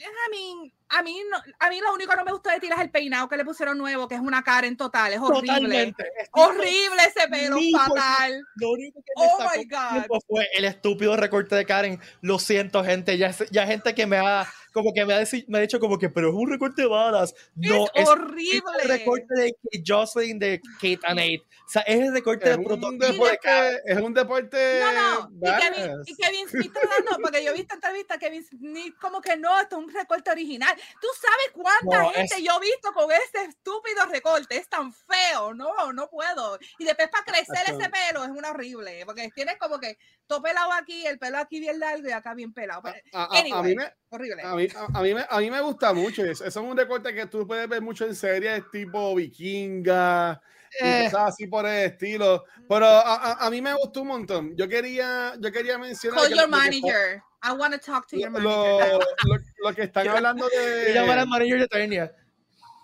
[0.00, 2.68] I mean, a mí, no, a mí lo único que no me gustó de ti
[2.70, 5.46] es el peinado que le pusieron nuevo, que es una Karen total, es horrible.
[5.46, 6.04] Totalmente.
[6.32, 8.42] Horrible ese pelo, fatal.
[8.56, 10.20] Lo único que me Oh sacó my God.
[10.28, 12.00] fue el estúpido recorte de Karen.
[12.20, 13.16] Lo siento, gente.
[13.18, 15.98] Ya, ya gente que me ha como que me ha, deci- me ha dicho como
[15.98, 17.34] que, pero es un recorte de balas.
[17.56, 18.60] No, es es horrible.
[18.84, 21.42] el recorte de Jocelyn de Kate and Nate.
[21.66, 23.78] O sea, es el recorte Es de prototipo de Karen.
[23.84, 24.80] es un deporte.
[24.80, 25.30] No, no.
[25.32, 26.08] Y Kevin, badass.
[26.08, 26.72] y Kevin Smith
[27.20, 30.76] porque yo he visto entrevistas, Kevin Smith como que no, esto es un recorte original.
[31.00, 34.56] ¿Tú sabes cuánta No, gente es- yo he visto con este estúpido recorte?
[34.56, 36.58] Es tan feo, no, no puedo.
[36.78, 40.72] Y después para crecer ese pelo es una horrible, porque tienes como que todo pelado
[40.72, 42.82] aquí, el pelo aquí bien largo y acá bien pelado.
[42.82, 44.42] Pero, A, mí me, horrible.
[44.42, 46.44] a, mí, a, mí me, a mí me gusta mucho eso.
[46.44, 50.40] Eso es un recorte que tú puedes ver mucho en series tipo Vikinga
[50.80, 51.04] y Eh.
[51.10, 52.44] cosas así por el estilo.
[52.68, 54.56] Pero a, a- a mí me gustó un montón.
[54.56, 56.20] Yo quería, yo quería mencionar.
[56.20, 57.22] Call que your lo que manager.
[57.42, 58.98] I want to talk to your Lo, manager.
[59.24, 59.38] lo-
[59.68, 60.46] lo que están hablando
[60.88, 62.12] Y llamar al de manager de Eternia.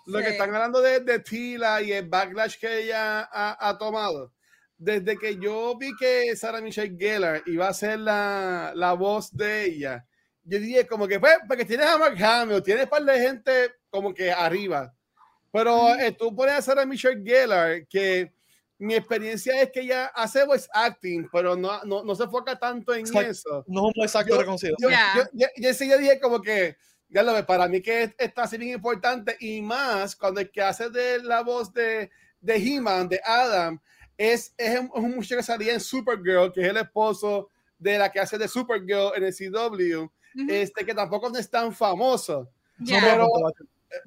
[0.07, 0.31] lo que Sí.
[0.31, 4.33] están hablando de, de Tila y el backlash que ella ha, ha tomado.
[4.77, 9.65] Desde que yo vi que Sarah Michelle Gellar iba a ser la, la voz de
[9.65, 10.05] ella,
[10.43, 13.71] yo dije como que, pues, porque tienes a Mark Hamill, tienes un par de gente
[13.89, 14.93] como que arriba.
[15.51, 18.31] Pero eh, tú pones a Sarah Michelle Gellar, que
[18.79, 22.93] mi experiencia es que ella hace voice acting, pero no, no, no se enfoca tanto
[22.93, 23.29] en Exacto.
[23.29, 23.65] eso.
[23.67, 24.75] No es un exacto Yo- reconocido.
[24.79, 25.13] Yo, Ya.
[25.15, 26.77] yo, yo, yo sí yo dije como que,
[27.09, 30.61] ya lo ves, para mí que está así bien importante y más cuando el que
[30.61, 32.11] hace de la voz de,
[32.41, 33.79] de He-Man, de Adam,
[34.17, 37.49] es, es, un, es un muchacho que salía en Supergirl, que es el esposo
[37.79, 40.09] de la que hace de Supergirl en el CW,
[40.49, 42.49] este que tampoco es tan famoso.
[42.79, 42.99] Ya.
[43.01, 43.27] pero-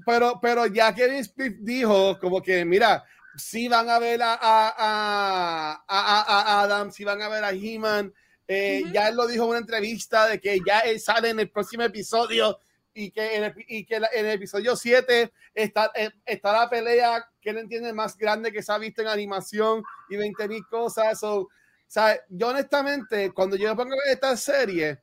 [0.05, 3.03] Pero, pero ya Kevin Smith dijo como que, mira,
[3.37, 8.13] si van a ver a, a, a, a- Adam, si van a ver a He-Man,
[8.49, 8.93] eh, Ujú.
[8.95, 11.83] ya él lo dijo en una entrevista de que ya él sale en el próximo
[11.85, 12.59] episodio
[12.93, 17.25] y que en el, y que en el episodio 7 está, eh, está la pelea
[17.41, 21.21] que él entiende más grande que se ha visto en animación y 20 mil cosas.
[21.21, 21.49] So, o
[21.87, 25.01] sea, yo honestamente, cuando yo me pongo a ver esta serie,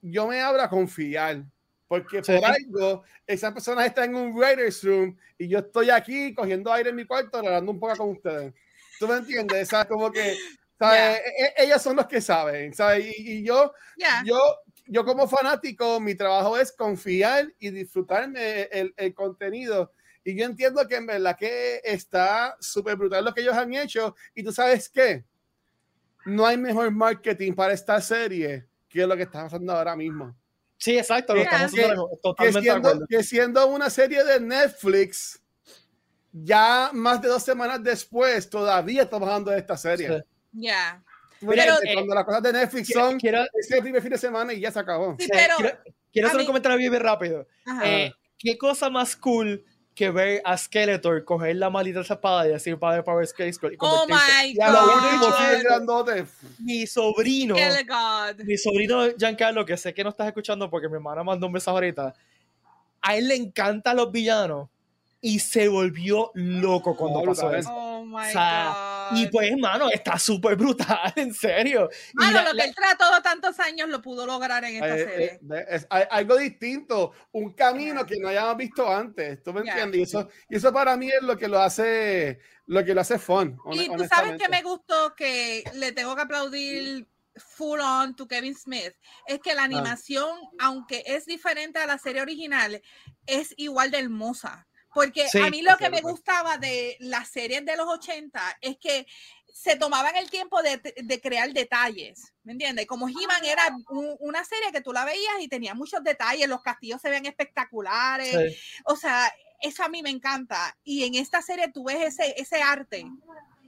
[0.00, 1.44] yo me abro a confiar.
[1.88, 2.32] Porque Sí.
[2.32, 6.90] por algo, esas personas están en un writer's room y yo estoy aquí cogiendo aire
[6.90, 8.52] en mi cuarto, hablando un poco con ustedes.
[8.98, 9.68] ¿Tú me entiendes?
[9.68, 10.36] O sea, como que,
[10.78, 11.18] ¿sabes?
[11.20, 13.04] E- e- ellos son los que saben, ¿sabes?
[13.18, 14.22] Y, y yo, Ya.
[14.24, 14.38] yo,
[14.86, 19.92] yo como fanático, mi trabajo es confiar y disfrutarme el, el contenido.
[20.24, 24.14] Y yo entiendo que en verdad que está súper brutal lo que ellos han hecho.
[24.34, 25.24] Y tú sabes qué?
[26.24, 30.34] No hay mejor marketing para esta serie que lo que está pasando ahora mismo.
[30.84, 31.32] Sí, exacto.
[31.34, 31.50] Lo Yeah.
[31.50, 33.06] estamos Que- haciendo Que totalmente de siendo, acuerdo.
[33.08, 35.40] que siendo una serie de Netflix,
[36.32, 40.08] ya más de dos semanas después, todavía estamos hablando de esta serie.
[40.08, 40.14] Sí.
[40.52, 41.02] Ya.
[41.40, 41.90] ¿Tú me Pero, entiendes?
[41.90, 44.60] eh, Cuando las cosas de Netflix Quiero, son quiero, ese primer fin de semana y
[44.60, 45.16] ya se acabó.
[45.18, 45.54] Sí, pero.
[45.56, 45.78] quiero-
[46.12, 47.46] quiero hacer un mí- comentario bien, bien rápido.
[47.64, 47.82] Ajá.
[47.90, 49.64] Eh, ¿Qué cosa más cool
[49.94, 54.00] que ver a Skeletor coger la maldita espada y decir Padre Power Skeletor y Oh
[54.06, 54.42] convertirse?
[54.44, 55.48] my Y a lo último, God.
[55.50, 56.26] Bien grandote.
[56.58, 58.44] mi sobrino, God.
[58.44, 61.74] mi sobrino Giancarlo, que sé que no estás escuchando porque mi hermana mandó un mensaje
[61.76, 62.14] ahorita,
[63.00, 64.68] a él le encantan los villanos
[65.20, 67.70] y se volvió loco cuando Oh, pasó eso.
[67.72, 68.93] Oh my O sea, God.
[69.12, 71.88] Y pues, hermano, está súper brutal, en serio.
[72.14, 75.04] Mano, la- lo que la- él trató tantos años lo pudo lograr en esta Eh,
[75.04, 75.40] serie.
[75.58, 79.42] eh, es hay algo distinto, un camino que no hayamos visto antes.
[79.42, 79.72] ¿Tú me Ya.
[79.72, 79.98] entiendes?
[80.00, 83.18] Y eso, y eso para mí es lo que lo hace, lo que lo hace
[83.18, 83.56] fun.
[83.72, 88.54] Y tú sabes que me gustó que le tengo que aplaudir full on to Kevin
[88.54, 88.92] Smith.
[89.26, 89.64] Es que la Ah.
[89.64, 92.80] animación, aunque es diferente a la serie original,
[93.26, 94.68] es igual de hermosa.
[94.94, 98.76] Porque Sí, a mí lo que me gustaba de las series de los 80 es
[98.78, 99.06] que
[99.52, 102.86] se tomaban el tiempo de, de crear detalles, ¿me entiendes?
[102.86, 106.62] Como He-Man era un- una serie que tú la veías y tenía muchos detalles, los
[106.62, 108.80] castillos se ven espectaculares, Sí.
[108.84, 110.76] o sea, eso a mí me encanta.
[110.84, 113.06] Y en esta serie tú ves ese, ese arte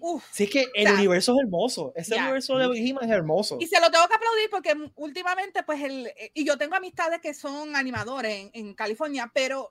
[0.01, 0.25] uf.
[0.31, 1.93] Sí, es que el sea, universo es hermoso.
[1.97, 2.23] Ese ya.
[2.23, 3.59] universo de He-Man es hermoso.
[3.61, 7.21] Y se lo tengo que aplaudir porque últimamente, pues, el, eh, y yo tengo amistades
[7.21, 9.71] que son animadores en, en California, pero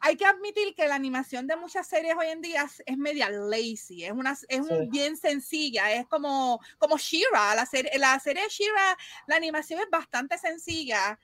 [0.00, 4.04] hay que admitir que la animación de muchas series hoy en día es, media lazy,
[4.04, 4.88] es una es un- Sí.
[4.90, 8.96] bien sencilla, es como, como She-Ra, la serie, la serie de She-Ra,
[9.26, 11.18] la animación es bastante sencilla.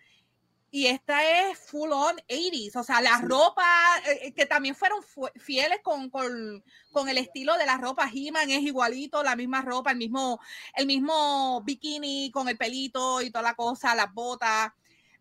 [0.72, 3.64] Y esta es full on 80s, o sea, la ropa,
[4.06, 6.62] eh, eh, que también fueron fu- fieles con, con,
[6.92, 10.38] con el estilo de la ropa He-Man, es igualito, la misma ropa, el mismo,
[10.76, 14.70] el mismo bikini con el pelito y toda la cosa, las botas.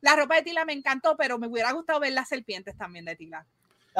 [0.02, 3.16] La ropa de Tila me encantó, pero me hubiera gustado ver las serpientes también de
[3.16, 3.46] Tila.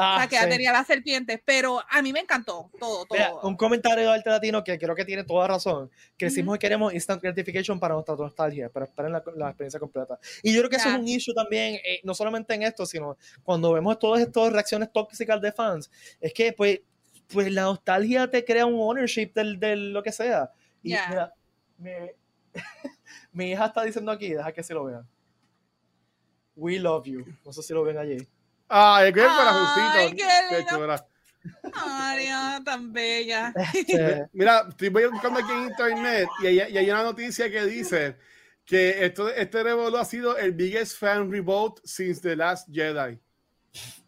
[0.00, 0.48] Ah, o sea, que ya sí.
[0.48, 3.08] tenía las serpientes, pero a mí me encantó todo, todo.
[3.18, 5.90] Mira, un comentario de Arte Latino que creo que tiene toda razón.
[6.16, 10.18] Crecimos y queremos instant gratification para nuestra nostalgia, pero esperen la, la experiencia completa.
[10.42, 10.94] Y yo creo que eso Ya.
[10.94, 14.90] es un issue también, eh, no solamente en esto, sino cuando vemos todas estas reacciones
[14.92, 15.90] tóxicas de fans,
[16.20, 16.80] es que pues,
[17.32, 20.50] pues la nostalgia te crea un ownership del, del lo que sea.
[20.82, 21.06] Y Ya.
[21.08, 21.34] mira,
[21.78, 21.90] mi,
[23.32, 25.06] mi hija está diciendo aquí, deja que se lo vean.
[26.56, 27.24] We love you.
[27.44, 28.18] No sé si lo ven allí.
[28.70, 30.16] Ay, qué Ay, corazoncito.
[30.48, 31.06] qué chula.
[31.74, 33.52] Ay, ah, tan bella.
[33.74, 38.16] Este, Mira, estoy buscando aquí en internet y hay, y hay una noticia que dice
[38.64, 43.18] que esto, este revolú ha sido el biggest fan revolt since The Last Jedi.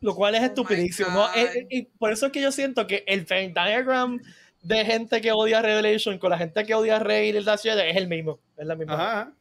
[0.00, 1.10] Lo cual es Oh estupidísimo.
[1.10, 1.34] ¿no?
[1.34, 4.20] Eh, eh, Y por eso es que yo siento que el Venn diagram
[4.62, 7.90] de gente que odia Revelation con la gente que odia Rey y el Dash Jedi
[7.90, 8.38] es el mismo.
[8.56, 9.32] Es la misma, Ajá.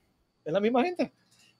[0.45, 1.11] es la misma gente.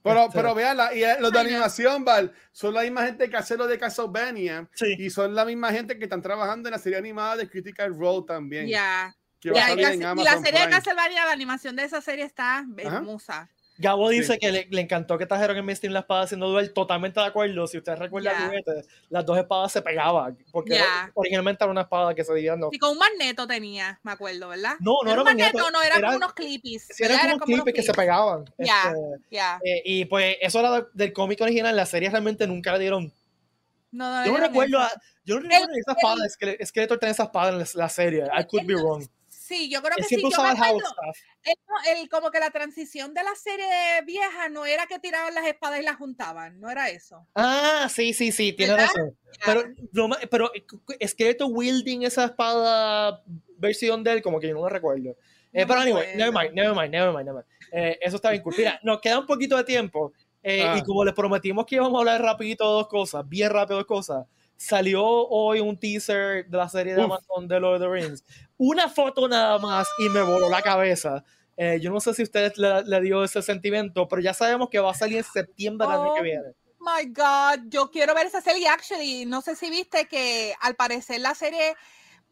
[0.04, 3.38] Pero, Este- pero veanla, y eh, los de animación, Val, son la misma gente que
[3.38, 4.95] hace lo de Castlevania Sí.
[4.97, 8.26] y son la misma gente que están trabajando en la serie animada de Critical Role
[8.28, 8.68] también.
[8.68, 9.16] Ya.
[9.43, 10.70] Y la, serie de Prime.
[10.70, 13.49] Castlevania, la animación de esa serie está hermosa.
[13.78, 14.18] Gabo Sí.
[14.20, 16.72] dice que le, le encantó que trajeron en mainstream la espada haciendo duel.
[16.74, 17.66] Totalmente de acuerdo.
[17.68, 20.38] Si usted recuerda el juguete, las dos espadas se pegaban.
[20.52, 21.10] Porque Ya.
[21.16, 22.70] originalmente era una espada que se dividía dos.
[22.72, 24.74] Y con un magneto tenía, me acuerdo, ¿verdad?
[24.82, 26.88] No, no era un magneto, magneto, no, eran era- como unos clippies.
[26.92, 27.32] Sí, eran ¿verdad?
[27.34, 28.46] como clipes unos que se pegaban.
[28.60, 28.84] Ya.
[28.92, 29.60] Este, Ya.
[29.64, 31.76] eh, y pues eso era de- del cómic original.
[31.76, 33.14] La serie realmente nunca le dieron
[33.94, 34.90] No, no, Yo no eran recuerdo, a,
[35.26, 37.90] yo no recuerdo esa el- espada, es que Skeletor tenía esa espada en la, la
[37.90, 38.24] serie.
[38.40, 39.06] I could be wrong.
[39.52, 40.16] Sí, yo creo que sí.
[40.22, 40.78] Yo me acuerdo,
[41.43, 45.36] el- no, el- como que la transición de la serie vieja no era que tiraban
[45.36, 47.28] las espadas y las juntaban, no era eso.
[47.36, 49.18] Ah, sí, sí, sí, tiene razón.
[49.45, 49.64] Pero,
[50.30, 50.52] pero
[51.06, 53.22] Skeletor wielding esa espada
[53.58, 55.16] versión de él, como que yo no lo recuerdo.
[55.54, 57.74] Eh, No pero anyway, never mind, never mind, never mind, never mind.
[57.74, 58.54] Eh, eso está bien cool.
[58.58, 60.14] Mira, nos queda un poquito de tiempo.
[60.43, 60.76] eh, Ah.
[60.78, 64.26] Y como les prometimos que íbamos a hablar rapidito dos cosas, bien rápido dos cosas,
[64.62, 67.05] salió hoy un teaser de la serie de Uf.
[67.12, 68.24] Amazon de Lord of the Rings.
[68.57, 71.24] Una foto nada más y me voló la cabeza.
[71.57, 74.70] Eh, yo no sé si a ustedes le, le dio ese sentimiento, pero ya sabemos
[74.70, 76.24] que va a salir en septiembre del año que Oh.
[76.24, 76.53] viene.
[76.80, 78.68] My God, yo quiero ver esa serie.
[78.68, 81.76] Actually, no sé si viste que al parecer la serie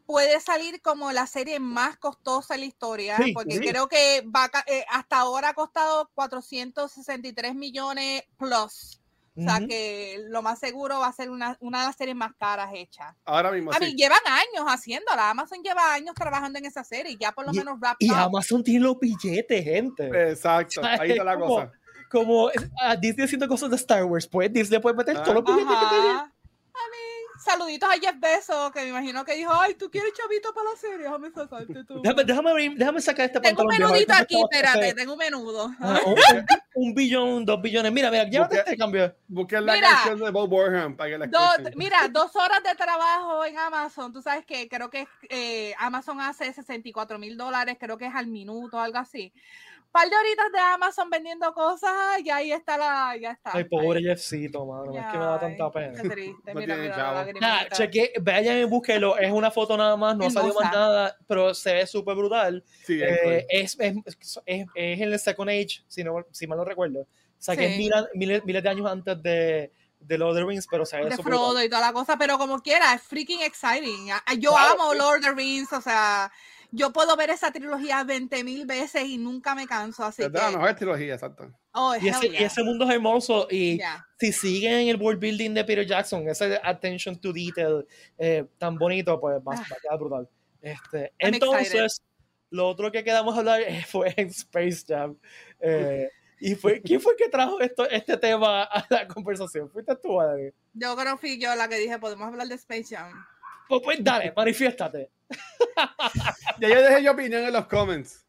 [0.06, 3.60] puede salir como la serie más costosa en la historia, Sí, porque sí.
[3.60, 8.99] creo que va eh, hasta ahora ha costado 463 millones plus.
[9.36, 12.32] O sea que lo más seguro va a ser una, una de las series más
[12.38, 13.14] caras hechas.
[13.24, 13.84] Ahora mismo A sí.
[13.84, 15.30] mí llevan años haciéndola.
[15.30, 18.10] Amazon lleva años trabajando en esa serie y ya por lo Y- menos wrapped Y
[18.10, 18.16] up.
[18.16, 20.30] Amazon tiene los billetes, gente.
[20.30, 21.72] Exacto, ahí está la Como- cosa.
[22.10, 22.50] Como
[22.82, 25.86] a Disney haciendo cosas de Star Wars, pues Disney puede meter todos los billetes que
[25.88, 26.08] tiene.
[26.10, 26.98] A mí,
[27.42, 30.76] saluditos a Jeff Bezos, que me imagino que dijo, ay, ¿tú quieres chavito para la
[30.76, 30.98] serie?
[30.98, 32.00] Déjame sacarte tú.
[32.02, 33.90] Déjame, déjame, abrir- déjame sacar este Tengo un pantalón.
[33.90, 35.70] a ver menudito aquí, está espérate, este- tengo un menudo.
[35.80, 37.92] Ah, un, un- un billón, dos billones.
[37.92, 39.14] Mira, mira, llévate Busca- este cambio.
[39.28, 39.88] Busquen la Mira.
[39.88, 41.72] canción de Bob Warham para que la Dos- escuchen.
[41.78, 44.12] mira, dos horas de trabajo en Amazon.
[44.12, 48.26] Tú sabes que creo que eh, Amazon hace 64 mil dólares, creo que es al
[48.26, 49.32] minuto, algo así.
[49.92, 51.92] Par de horitas de Amazon vendiendo cosas
[52.24, 53.16] y ahí está la.
[53.20, 53.50] Ya está.
[53.54, 54.00] Ay, pobre.
[54.02, 54.96] Jeffcito, mano.
[54.96, 56.00] Es que me da tanta pena.
[56.02, 56.52] Qué triste.
[56.54, 57.68] No Mira, tiene mira lagrimita.
[57.70, 59.18] cheque, vayan y búsquenlo.
[59.18, 62.64] Es una foto nada más, no salió más nada, pero se ve súper brutal.
[62.84, 66.64] Sí, Eh, es, es, es, es en el Second Age, si, no, si mal no
[66.64, 67.00] recuerdo.
[67.00, 67.06] O
[67.42, 67.78] sea, que es Sí.
[67.78, 71.04] mil- miles, miles de años antes de, de Lord of the Rings, pero se ve
[71.06, 71.38] de súper brutal.
[71.46, 74.12] Frodo y toda la cosa, pero como quiera, es freaking exciting.
[74.12, 74.98] A- Yo Claro, amo sí.
[74.98, 76.30] Lord of the Rings, o sea,
[76.72, 80.38] yo puedo ver esa trilogía 20 mil veces y nunca me canso, así es de
[80.38, 81.50] la que, mejor trilogía, exacto.
[81.72, 82.46] oh, Y ese, hell y yeah.
[82.46, 84.06] ese mundo es hermoso y Yeah.
[84.18, 87.86] si siguen el world building de Peter Jackson, ese attention to detail
[88.18, 89.64] eh, tan bonito, pues va, Ah.
[89.70, 90.28] va a quedar brutal.
[90.62, 92.02] Este, I'm entonces,
[92.50, 95.16] lo otro que quedamos a hablar fue en Space Jam.
[95.60, 96.08] Eh,
[96.42, 99.70] y fue, ¿Quién fue que trajo esto, este tema a la conversación?
[99.70, 100.52] ¿Fuiste tú, Adri?
[100.72, 103.12] Yo creo que fui yo la que dije, podemos hablar de Space Jam.
[103.70, 105.12] Pues, pues dale, manifiéstate.
[106.58, 108.26] Ya yo dejé mi opinión en los comments.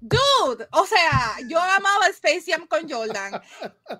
[0.00, 3.38] Dude, o sea, yo amaba Space Jam con Jordan.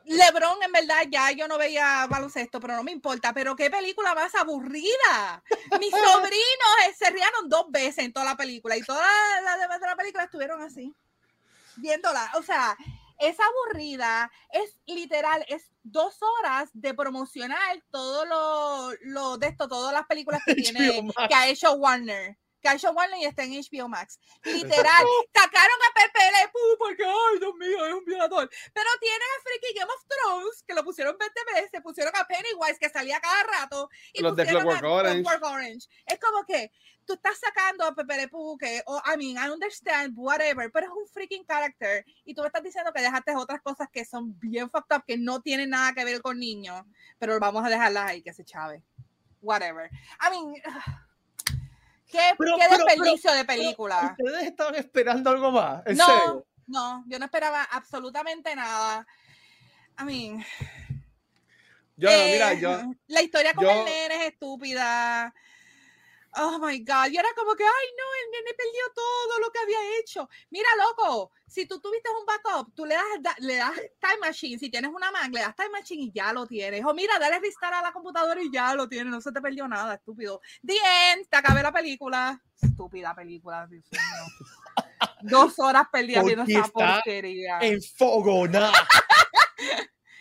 [0.07, 3.34] LeBron, en verdad, ya yo no veía baloncesto, pero no me importa.
[3.34, 5.43] Pero qué película más aburrida.
[5.78, 9.07] Mis sobrinos eh, se rieron dos veces en toda la película y todas
[9.45, 10.95] las demás de la película estuvieron así,
[11.76, 12.32] viéndola.
[12.36, 12.78] O sea,
[13.19, 19.93] es aburrida, es literal, es dos horas de promocionar todo lo, lo de esto, todas
[19.93, 21.29] las películas que tiene, Max.
[21.29, 22.39] que ha hecho Warner.
[22.61, 24.19] Que ha hecho Warner y está en HBO Max.
[24.43, 28.51] Literal, sacaron a Pepe Le Pew porque, ay, Dios mío, es un violador.
[28.73, 32.79] Pero tienen a freaking Game of Thrones, que lo pusieron 20 veces, pusieron a Pennywise,
[32.81, 35.23] que salía cada rato, y Los de pusieron a Clockwork Orange.
[35.23, 35.89] Clockwork Orange.
[36.07, 36.73] Es como que
[37.09, 40.87] tú estás sacando a Pepe Le Pew, que, oh, I mean, I understand, whatever, pero
[40.87, 44.39] es un freaking character, y tú me estás diciendo que dejaste otras cosas que son
[44.39, 46.83] bien fucked up, que no tienen nada que ver con niños,
[47.19, 48.83] pero vamos a dejarlas ahí, que se chave.
[49.41, 49.91] Whatever.
[50.21, 50.55] I mean,
[52.11, 54.15] qué, Pero- qué pero- desperdicio de película.
[54.19, 55.83] ¿Ustedes estaban esperando algo más?
[55.87, 56.47] ¿En No, serio?
[56.67, 59.07] no, yo no esperaba absolutamente nada.
[59.99, 60.45] I mean,
[61.97, 65.35] Yo, eh, mira, yo, la historia con yo- el nene es estúpida.
[66.41, 67.11] Oh my God.
[67.11, 70.28] Y era como que, ay, no, el nene perdió todo lo que había hecho.
[70.51, 74.59] Mira, loco, si tú tuviste un backup, tú le das, da- le das Time Machine.
[74.59, 76.84] Si tienes una Mac, le das Time Machine y ya lo tienes.
[76.84, 79.12] O mira, dale restart a la computadora y ya lo tienes.
[79.12, 80.41] No se te perdió nada, estúpido.
[80.64, 80.76] The
[81.12, 82.41] end, te acabé la película.
[82.62, 84.01] Estúpida película, Dios mío.
[85.22, 87.59] Dos horas perdidas viendo Porque esa está porquería.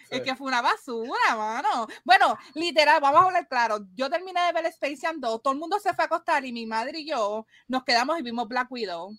[0.10, 1.88] Es que fue una basura, mano.
[2.04, 3.86] Bueno, literal, vamos a hablar claro.
[3.96, 6.52] Yo terminé de ver Space Jam 2, todo el mundo se fue a acostar y
[6.52, 9.12] mi madre y yo nos quedamos y vimos Black Widow.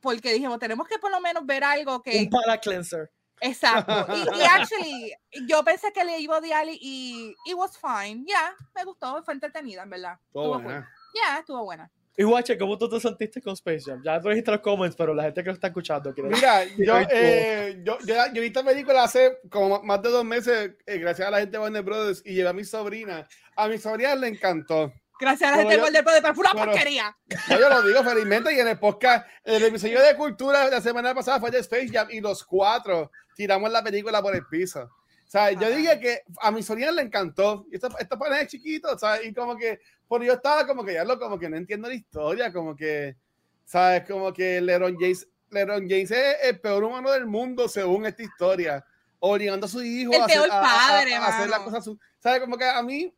[0.00, 2.18] Porque dijimos, tenemos que por lo menos ver algo que...
[2.18, 3.10] Un para cleanser.
[3.40, 4.06] Exacto.
[4.14, 5.12] Y, y actually,
[5.46, 8.24] yo pensé que le iba a odiar y, it was fine.
[8.26, 10.18] Ya, me gustó, fue entretenida, en verdad.
[10.32, 10.90] todo Estuvo buena.
[11.14, 11.90] Ya, estuvo buena.
[12.16, 14.00] Y Guache, ¿cómo tú te sentiste con Space Jam?
[14.04, 16.98] Ya tú dijiste los comments, pero la gente que lo está escuchando quiere Mira, yo,
[17.10, 21.26] eh, yo, yo, yo vi esta película hace como más de dos meses, eh, gracias
[21.26, 23.26] a la gente de Warner Brothers, y llevé a mi sobrina.
[23.56, 24.92] A mi sobrina le encantó.
[25.20, 27.16] Gracias a la Pero gente yo- por del poder, pero fue una pero- porquería.
[27.48, 30.80] No, yo lo digo felizmente y en el podcast, el episodio de cultura de la
[30.80, 34.82] semana pasada fue de Space Jam y los cuatro tiramos la película por el piso.
[34.82, 35.70] O sea, yo Ajá.
[35.70, 37.66] dije que a mi sobrina le encantó.
[37.72, 40.94] Y esto, esto para chiquito, o sea, y como que, por yo estaba como que
[40.94, 43.16] ya lo, como que no entiendo la historia, como que,
[43.64, 44.04] ¿sabes?
[44.08, 48.84] Como que LeBron James, LeBron James es el peor humano del mundo según esta historia,
[49.18, 51.90] obligando a su hijo El a hacer, peor a- a- padre, a hacer las cosas.
[52.18, 52.40] ¿Sabes?
[52.40, 53.14] Como que a mí,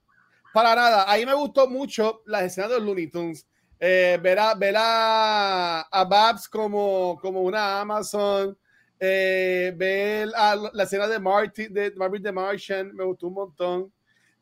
[0.53, 3.47] para nada, ahí me gustó mucho las escenas de los Looney Tunes.
[3.79, 8.57] Eh, ver a, ver a, a Babs como, como una Amazon,
[8.99, 13.93] eh, ver a la escena de Marty, de Marvin the Martian, me gustó un montón.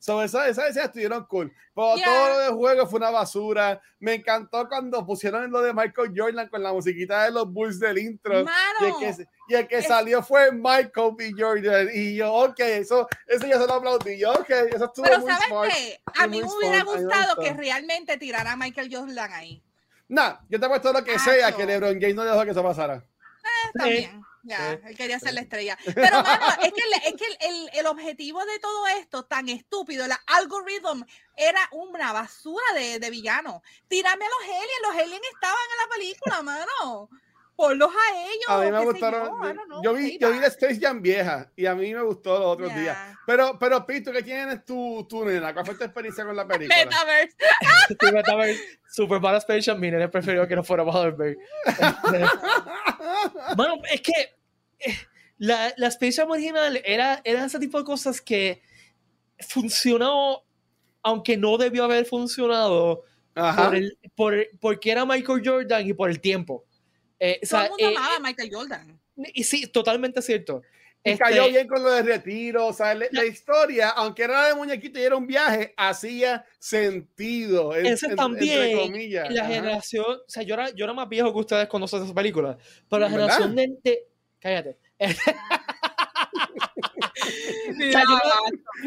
[0.05, 1.50] So, esas esas escenas estuvieron cool.
[1.74, 2.05] Pero Yeah.
[2.05, 3.80] todo lo del juego fue una basura.
[4.00, 7.96] Me encantó cuando pusieron lo de Michael Jordan con la musiquita de los Bulls del
[7.96, 8.34] intro.
[8.34, 11.32] Y el Mano, que, y el que es- salió fue Michael B.
[11.38, 11.88] Jordan.
[11.94, 14.18] Y yo, ok, eso, eso ya se lo aplaudí.
[14.18, 15.72] Yo, ok, eso estuvo pero muy ¿sabes smart.
[15.72, 16.00] qué?
[16.20, 19.62] A y mí me hubiera smart, gustado que realmente tirara a Michael Jordan ahí.
[20.09, 22.62] Nah, yo te apuesto lo que Ah, sea que LeBron James no dejó que eso
[22.62, 23.02] pasara.
[23.72, 23.90] Está Sí.
[23.90, 24.22] bien.
[24.47, 24.88] Ya, Sí.
[24.88, 25.76] él quería ser la estrella.
[25.95, 29.49] Pero, mano, es que, el, es que el, el- el objetivo de todo esto, tan
[29.49, 33.62] estúpido, la algoritmo, era una basura de, de villano.
[33.88, 37.09] Tírame a los aliens, los aliens estaban en la película, mano.
[37.57, 38.44] Ponlos a ellos.
[38.48, 39.28] A mí me gustaron.
[39.42, 40.48] Yo, know, Yo vi, yo vi la.
[40.48, 42.78] Space Jam vieja y a mí me gustó los otros Ya.
[42.80, 42.98] días.
[43.26, 45.55] Pero, pero Pito, ¿qué tienes tú, tú, nena?
[45.55, 46.76] ¿Cuál fue tu experiencia con la película?
[46.84, 47.36] Metaverse.
[47.88, 51.36] Sí, Metaverse, Super para Space Jam, mi nene preferió que no fuera ver.
[53.57, 54.34] Bueno, es que
[54.80, 54.94] eh,
[55.38, 58.62] la, la Space Jam original era, era ese tipo de cosas que
[59.40, 60.44] funcionó,
[61.02, 63.66] aunque no debió haber funcionado, Ajá.
[63.66, 66.64] por el, por, porque era Michael Jordan y por el tiempo.
[67.20, 69.00] Eh, o Todo sea, el mundo eh, amaba a Michael Jordan.
[69.16, 70.62] y sí, totalmente cierto.
[71.06, 72.66] Y Este, cayó bien con lo de retiro.
[72.66, 77.76] O sea, la, la historia, aunque era de muñequito y era un viaje, hacía sentido.
[77.76, 79.30] en- Ese en- también, Entre comillas.
[79.30, 79.52] La Ajá.
[79.52, 82.56] generación, o sea, yo era, yo era más viejo que ustedes cuando se esa película,
[82.88, 83.36] pero la ¿Verdad?
[83.38, 84.08] generación de, de-
[84.40, 84.78] cállate.
[87.78, 88.18] O sea, yo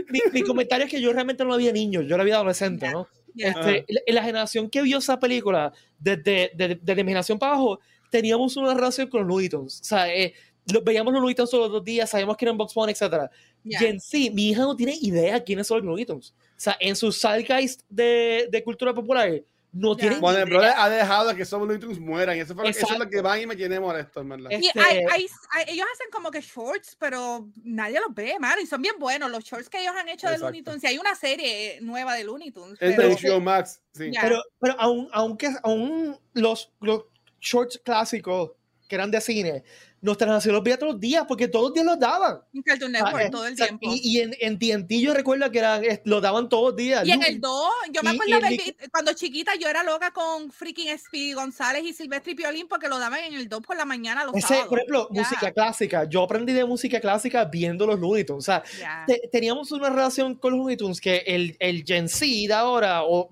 [0.10, 3.08] mi, mi comentario es que yo realmente no había niños, yo era vida adolescente, ¿no?
[3.36, 7.80] Este, la, la generación que vio esa película, desde, desde, desde mi generación para abajo,
[8.10, 9.82] teníamos una relación con los Looney Tunes.
[9.82, 10.34] O sea, eh,
[10.72, 13.30] los, veíamos los Looney Tunes todos los días, sabíamos que eran Box Bunny, etc.
[13.64, 13.80] Ya.
[13.82, 16.34] Y en sí, mi hija no tiene idea quiénes son los Looney Tunes.
[16.52, 19.30] O sea, en su zeitgeist de, de cultura popular,
[19.74, 20.00] no Ya.
[20.02, 20.58] tienen Bueno, el idea.
[20.60, 22.36] brother ha dejado que esos Looney Tunes mueran.
[22.36, 24.52] Y eso, fue lo- eso es lo que va y me tiene molesto, en verdad.
[24.52, 28.38] Es- Y Este- hay- hay- hay- ellos hacen como que shorts, pero nadie los ve,
[28.40, 28.60] mano.
[28.62, 30.46] Y son bien buenos los shorts que ellos han hecho de Exacto.
[30.48, 30.84] Looney Tunes.
[30.84, 32.78] Y hay una serie nueva de Looney Tunes.
[32.82, 34.10] El pero- de HBO Max, sí.
[34.12, 34.22] Ya.
[34.22, 37.04] Pero, pero aún, aunque aún los, los
[37.40, 38.52] shorts clásicos
[38.88, 39.64] que eran de cine,
[40.00, 42.40] nuestra nación los veía todos los días, porque todos los días los daban.
[42.54, 43.80] En Cartoon Ah, Network eh, todo el tiempo.
[43.92, 47.06] Y, y en, en TNT yo recuerdo que eran, eh, lo daban todos los días.
[47.06, 50.98] Y en el 2, yo me acuerdo el cuando chiquita yo era loca con freaking
[50.98, 54.24] Speedy González y Silvestre y Piolín porque lo daban en el 2 por la mañana
[54.24, 54.70] los Ese, sábados.
[54.70, 56.06] por ejemplo, música clásica.
[56.06, 58.44] Yo aprendí de música clásica viendo los Looney Tunes.
[58.44, 58.64] O sea,
[59.06, 63.04] te- teníamos una relación con los Looney Tunes que el, el Gen Z de ahora,
[63.04, 63.28] o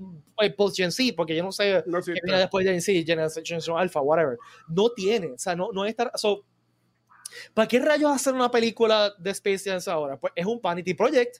[0.56, 3.78] post Gen Z, porque yo no sé No qué viene después de Gen Z, Generation
[3.78, 5.28] Alpha, whatever, no tiene.
[5.34, 6.12] O sea, no, no está.
[6.16, 6.46] So,
[7.54, 10.18] ¿Para qué rayos hacer una película de Space Jam ahora?
[10.18, 11.38] Pues es un Vanity Project.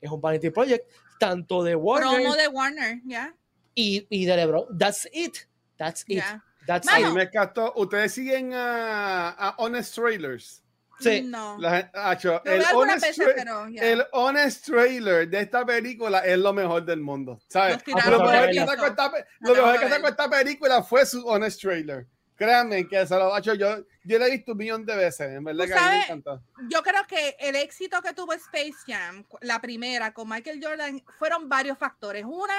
[0.00, 3.36] Es un Vanity Project, tanto de Warner Promo de Warner, ya.
[3.74, 4.76] y, y de LeBron.
[4.76, 5.36] That's it.
[5.76, 6.18] That's it.
[6.18, 6.44] ya.
[6.66, 7.08] That's Mano.
[7.08, 7.72] mí me encantó.
[7.76, 10.61] Ustedes siguen a, a Honest Trailers.
[11.02, 11.22] Sí.
[11.22, 11.58] No.
[11.58, 13.82] La Acho, Lo el, honest veces, pero ya.
[13.82, 17.40] el Honest Trailer de esta película es lo mejor del mundo.
[17.48, 17.78] ¿Sabes?
[17.86, 21.60] Lo mejor que sacó esta, No lo mejor que sacó esta película fue su Honest
[21.60, 22.06] Trailer.
[22.36, 23.84] Créanme que se lo ha hecho yo.
[24.04, 25.30] Yo la he visto un millón de veces.
[25.30, 26.42] En verdad que a mí me encantó.
[26.68, 31.48] Yo creo que el éxito que tuvo Space Jam, la primera con Michael Jordan, fueron
[31.48, 32.24] varios factores.
[32.24, 32.54] Una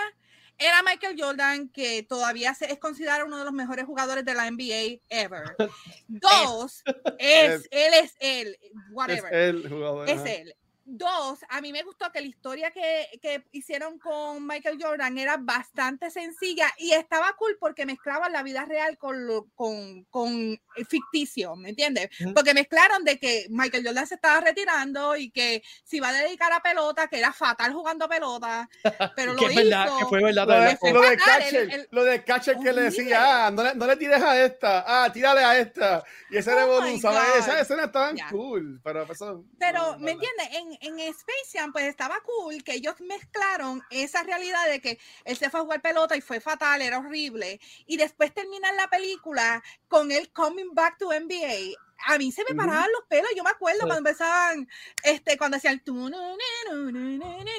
[0.58, 4.48] era Michael Jordan, que todavía se- es considerado uno de los mejores jugadores de la
[4.50, 5.56] NBA ever.
[6.08, 6.84] Dos,
[7.20, 9.34] es, él es él, Es whatever.
[9.34, 10.10] el jugador.
[10.10, 10.56] Es él.
[10.86, 15.38] Dos, a mí me gustó que la historia que, que hicieron con Michael Jordan era
[15.38, 20.30] bastante sencilla y estaba cool porque mezclaban la vida real con, lo, con, con
[20.76, 22.10] el ficticio, ¿me entiendes?
[22.34, 26.52] Porque mezclaron de que Michael Jordan se estaba retirando y que se iba a dedicar
[26.52, 28.68] a pelota, que era fatal jugando pelota,
[29.16, 29.98] pero que lo verdad, hizo.
[30.00, 30.48] que fue verdad.
[30.48, 33.52] Lo de, fue lo de catcher, el- el- lo de catcher que le decía, ah,
[33.52, 36.04] no le, no le tires a esta, ah, tírale a esta.
[36.30, 36.82] Y ese Oh.
[37.02, 37.38] God.
[37.38, 38.28] Esas escenas estaban Ya.
[38.30, 39.44] cool, pero eso...
[39.60, 40.48] Pero, no, ¿me entiendes?
[40.52, 45.38] En, en Space Jam, pues estaba cool que ellos mezclaron esa realidad de que él
[45.38, 47.60] se fue a jugar pelota y fue fatal, era horrible.
[47.86, 51.76] Y después terminan la película con él coming back to NBA.
[52.06, 53.30] A mí se me paraban los pelos.
[53.36, 53.86] Yo me acuerdo Sí.
[53.88, 54.68] cuando empezaban,
[55.04, 56.38] este, cuando hacían nu,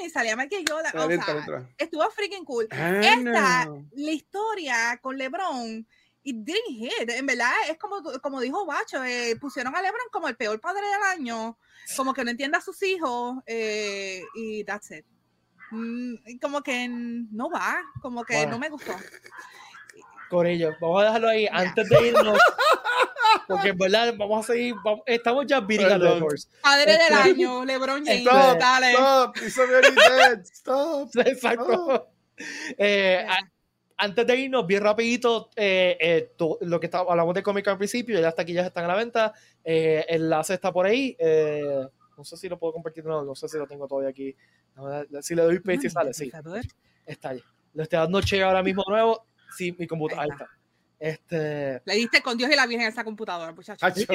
[0.03, 0.95] y salía Michael Jordan.
[0.95, 2.67] O sea, estuvo freaking cool.
[2.71, 3.85] Ah, Esta, no.
[3.93, 5.87] la historia con LeBron,
[6.25, 7.09] it didn't hit.
[7.11, 10.81] En verdad, es como, como dijo Bacho, eh, pusieron a LeBron como el peor padre
[10.85, 11.57] del año,
[11.95, 15.05] como que no entiende a sus hijos, eh, y that's it.
[15.71, 18.51] Mm, y como que no va, como que Bueno.
[18.51, 18.93] no me gustó.
[20.29, 22.39] Corillo, vamos a dejarlo ahí antes de irnos.
[23.47, 24.73] Porque en verdad vamos a seguir.
[24.83, 25.99] vamos- estamos ya beating a.
[26.61, 28.91] Padre del Este- año, LeBron James, Stop, dale.
[28.93, 31.09] stop, it's already dead, stop.
[31.25, 32.07] Exacto.
[32.77, 33.51] Eh, Ya.
[33.97, 37.77] Antes de irnos, bien rapidito, eh, eh, to- lo que está, hablamos de cómic al
[37.77, 39.33] principio, ya hasta aquí ya están a la venta.
[39.63, 41.15] Eh, el enlace está por ahí.
[41.19, 41.87] eh,
[42.17, 44.35] no sé si lo puedo compartir, no, no sé si lo tengo todavía aquí.
[44.75, 44.89] No,
[45.21, 46.31] si le doy paste y sale, sí,
[47.05, 47.43] está ahí.
[47.73, 49.25] Le estoy dando check ahora mismo nuevo.
[49.55, 50.49] Sí, mi computadora, Ahí ahí está.
[50.97, 53.85] Este, Le diste con Dios y la Virgen a esa computadora, muchacho.
[53.85, 54.13] Hacho.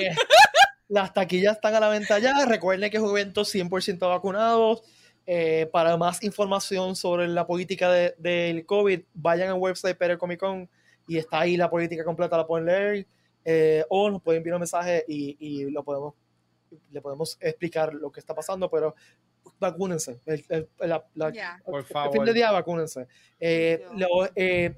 [0.00, 0.14] Eh,
[0.88, 2.44] Las taquillas están a la venta ya.
[2.46, 4.82] Recuerden que es un evento 100% vacunados.
[5.26, 10.38] Eh, para más información sobre la política de- del COVID, vayan al website Pere Comic
[10.38, 10.70] Con
[11.08, 13.06] y está ahí la política completa, la pueden leer.
[13.48, 16.14] eh, o nos pueden enviar un mensaje y, y lo podemos,
[16.90, 18.92] le podemos explicar lo que está pasando, pero
[19.60, 20.20] vacúnense.
[20.26, 21.62] El, el- la- la- Ya.
[21.64, 22.24] Por el fin favor.
[22.26, 23.06] de día, vacúnense.
[23.38, 24.76] Eh, lo- eh,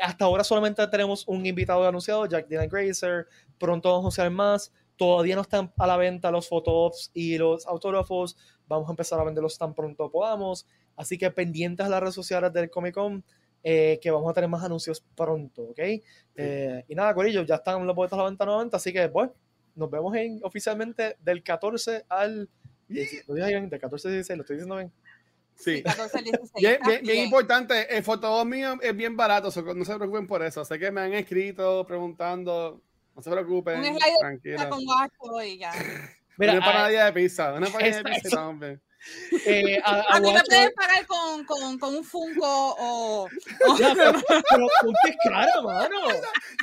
[0.00, 3.26] hasta ahora solamente tenemos un invitado anunciado, Jack Dylan Grazer.
[3.58, 4.72] Pronto vamos a anunciar más.
[4.96, 8.36] Todavía no están a la venta los photops y los autógrafos.
[8.68, 10.66] Vamos a empezar a venderlos tan pronto podamos.
[10.96, 13.24] Así que pendientes a las redes sociales del Comic Con,
[13.64, 15.78] eh, que vamos a tener más anuncios pronto, ¿ok?
[16.36, 18.76] Eh, y nada, Corillo, ya están los boletos a la venta nuevamente.
[18.76, 19.30] Así que, pues,
[19.74, 22.48] nos vemos en, oficialmente del 14 al.
[23.26, 23.68] ¿Lo dije bien?
[23.68, 24.92] Del 14 al 16, lo estoy diciendo bien.
[25.54, 25.82] Sí.
[25.82, 26.52] 14 al 16.
[26.56, 30.42] Bien, bien, bien importante, el fotobús mío es bien barato, so- no se preocupen por
[30.44, 30.64] eso.
[30.64, 32.80] Sé que me han escrito preguntando,
[33.14, 34.68] no se preocupen, Un tranquilo.
[34.68, 35.72] con gasto y ya.
[36.38, 38.80] Mira, una ah, panadilla de pizza, una panadilla de pizza, hombre.
[39.46, 43.28] eh, a, a A mí me pueden pagar con, con, con un Funko o,
[43.78, 44.12] Ya, pero,
[44.50, 45.96] pero ponte cara, mano.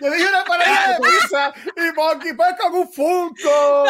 [0.01, 3.85] Yo dije una panadilla de pizza y Monkey pues con un Funko.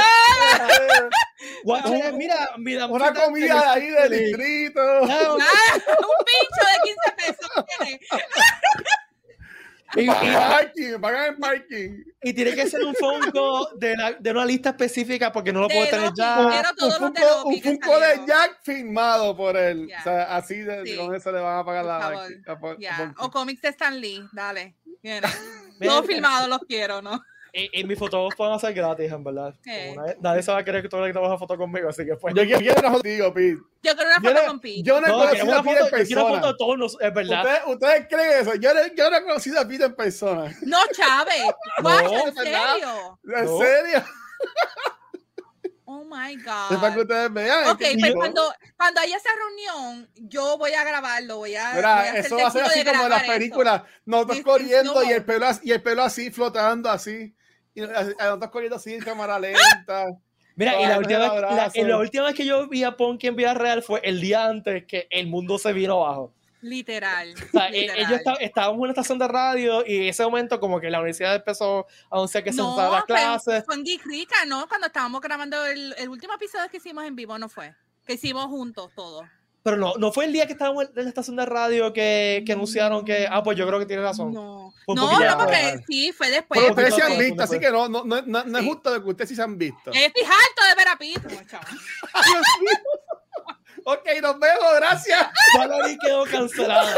[1.63, 4.81] Guacho, mira, mira, una comida de ahí del distrito.
[5.05, 5.39] Nada, un
[6.25, 7.65] pincho de 15 pesos.
[9.95, 12.03] Y, y- Parking, pagan parking.
[12.23, 15.67] y tiene que ser un Funko de, la- de una lista específica porque no lo
[15.67, 16.36] puedo De tener Loki, ya.
[16.49, 18.21] quiero Un de Funko, un Funko de.
[18.27, 19.88] Jack firmado por él.
[19.99, 20.97] O sea, así de, Sí.
[20.97, 21.91] con eso le van a pagar Por
[22.79, 23.13] la.
[23.19, 24.75] O cómics de Stan Lee, dale.
[25.03, 25.29] Mira,
[26.07, 27.21] filmados los quiero, ¿no?
[27.58, 29.56] Y, y mis fotos van a ser gratis, en verdad.
[29.64, 32.16] Como nadie, se va a querer que tú le tomes una foto conmigo, así que
[32.16, 32.34] pues.
[32.36, 33.58] Yo quiero, quiero una foto contigo, Pete.
[33.82, 34.84] Yo quiero una foto no, con Pete.
[34.84, 36.51] yo no he No, conocido a una Pete en foto, yo quiero una foto persona.
[36.51, 37.43] de todos, nos- es verdad.
[37.43, 38.56] ¿Ustedes, ¿Ustedes creen eso?
[38.56, 40.56] Yo, no- yo no he conocido a Pete en persona.
[40.64, 41.43] No, Chávez.
[41.82, 43.20] Guacho, en serio.
[43.24, 43.58] ¿En No.
[43.60, 44.03] serio?
[45.88, 47.01] Oh my Es para que God.
[47.03, 47.68] ustedes vean.
[47.70, 51.38] Ok, que pues yo- cuando, cuando haya esa reunión, yo voy a grabarlo.
[51.38, 53.84] Voy a, voy Mira, a eso va a ser así como en las películas.
[54.06, 55.14] Nosotros corriendo y no.
[55.14, 57.36] el, pelo, y el pelo así flotando así.
[57.76, 60.05] Y nosotros corriendo así en cámara lenta.
[60.55, 61.71] Mira, y la, última, vez- la- abrazo.
[61.80, 64.45] y la última vez que yo vi a Ponky en vida real fue el día
[64.45, 66.32] antes que el mundo se vino abajo.
[66.61, 67.34] Literal.
[67.34, 67.97] O sea, literal.
[67.99, 70.99] ellos esta- estábamos en una estación de radio y en ese momento como que la
[70.99, 73.63] universidad empezó a anunciar que se no, las clases.
[73.65, 74.65] Fue en Geek Rica, ¿no?
[74.67, 77.76] Cuando estábamos grabando el, el último episodio que hicimos en vivo, ¿no fue?
[78.07, 79.28] Que hicimos juntos todos.
[79.66, 82.53] Pero no, no fue el día que estábamos en la estación de radio que, que
[82.53, 84.32] anunciaron que, ah, pues yo creo que tienes razón.
[84.32, 86.59] No, no, porque sí, fue después.
[86.59, 89.30] Pero ustedes se han visto, así que no, no, no, es justo de que ustedes
[89.30, 89.89] sí se han visto.
[89.91, 91.66] Estoy harto de ver a como chavo.
[93.88, 95.28] Ok, nos vemos, gracias.
[95.57, 96.95] Valerie quedó cancelada.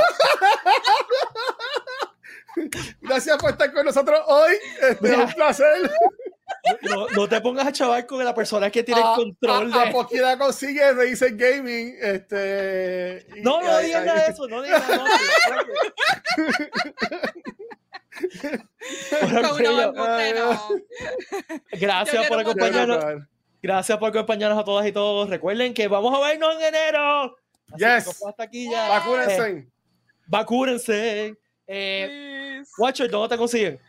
[3.01, 4.55] Gracias por estar con nosotros hoy.
[4.81, 5.91] Este, un placer.
[6.81, 9.77] No, no te pongas a chaval con la persona que tiene A- el control a,
[9.83, 9.89] de...
[9.89, 11.95] a Poquita consigue Razer Gaming.
[12.01, 14.05] Este, No, no digas ay.
[14.07, 15.05] nada de eso, no digas nada.
[21.71, 23.23] Gracias por acompañarnos.
[23.61, 25.29] Gracias por acompañarnos a todas y todos.
[25.29, 27.37] Recuerden que vamos a vernos en enero.
[27.71, 28.23] Así Yes.
[28.25, 28.87] hasta aquí ya.
[28.89, 29.47] Vacúnense.
[29.49, 29.67] Eh,
[30.27, 31.35] vacúnense.
[31.67, 32.63] Eh.
[32.77, 33.79] Watcher, ¿dónde te consiguen?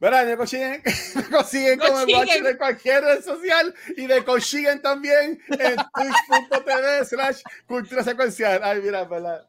[0.00, 0.82] Verá, me consiguen,
[1.14, 7.04] me consiguen como el watcher de cualquier red social y me consiguen también en twitch.tv
[7.06, 8.60] slash cultura secuencial.
[8.62, 9.46] Ay, mira, verdad.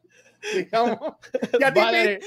[0.54, 0.98] Digamos.
[1.58, 2.20] Y a ti, Valerie.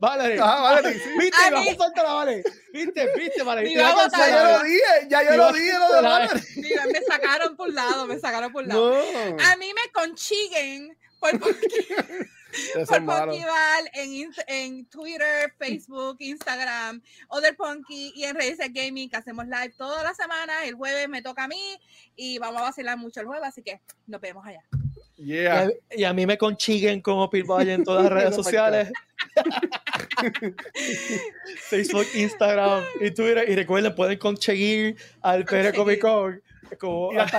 [0.00, 0.40] Valerie.
[0.40, 1.00] Ajá, vale, sí.
[1.18, 2.44] Viste, A vamos mí- a soltar a Valerie.
[2.72, 3.76] Viste, viste, Valerie.
[3.76, 4.32] La Ya Vale.
[4.32, 6.42] yo lo dije, ya yo lo dije, lo de la- Valerie.
[6.56, 8.90] Mira, me sacaron por un lado, me sacaron por un lado.
[8.92, 9.44] No.
[9.44, 11.30] A mí me consiguen por
[12.86, 13.30] por.
[13.30, 19.74] Ponkyval en, en Twitter, Facebook, Instagram, Other Ponky y en Razer Gaming que hacemos live
[19.76, 20.64] toda la semana.
[20.64, 21.78] El jueves me toca a mí
[22.16, 24.62] y vamos a vacilar mucho el jueves, así que nos vemos allá.
[25.16, 25.64] Y Yeah.
[25.64, 28.90] a, y a mí me consiguen como Valle en todas las redes sociales.
[31.68, 33.48] Facebook, Instagram y Twitter.
[33.48, 36.42] Y recuerden, pueden conseguir al PR Comic Con
[36.78, 37.30] como, las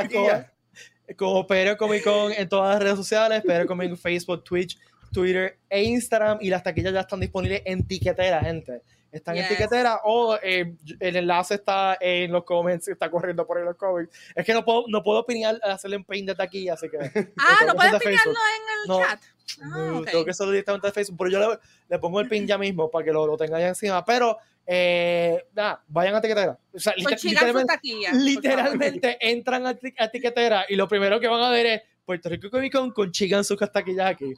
[1.47, 3.41] PR Comic Con en todas las redes sociales.
[3.45, 4.78] PR Comic Con, Facebook, Twitch,
[5.12, 6.39] Twitter e Instagram.
[6.41, 8.82] Y las taquillas ya están disponibles en tiquetera, gente.
[9.12, 13.66] Están en tiquetera o eh, el enlace está en los comments, está corriendo por ahí
[13.66, 14.09] los comments.
[14.34, 16.97] Es que no puedo, no puedo opinar, hacerle un pin de taquilla, así que.
[17.38, 18.99] Ah, no puedes opinarlo en el No.
[19.05, 19.20] chat.
[19.62, 20.05] Ah, No, ok.
[20.12, 21.59] Tengo que hacerlo directamente de Facebook, pero yo le,
[21.89, 24.05] le pongo el pin ya mismo para que lo, lo tenga ya encima.
[24.05, 26.57] Pero, eh, nada, vayan a tiquetera.
[26.74, 28.14] O sea, liter- literalmente, taquilla.
[28.14, 32.30] literalmente entran a, ti- a tiquetera y lo primero que van a ver es Puerto
[32.30, 34.34] Rico Comic Con conchigan sus taquillas aquí.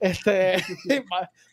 [0.00, 0.56] Este,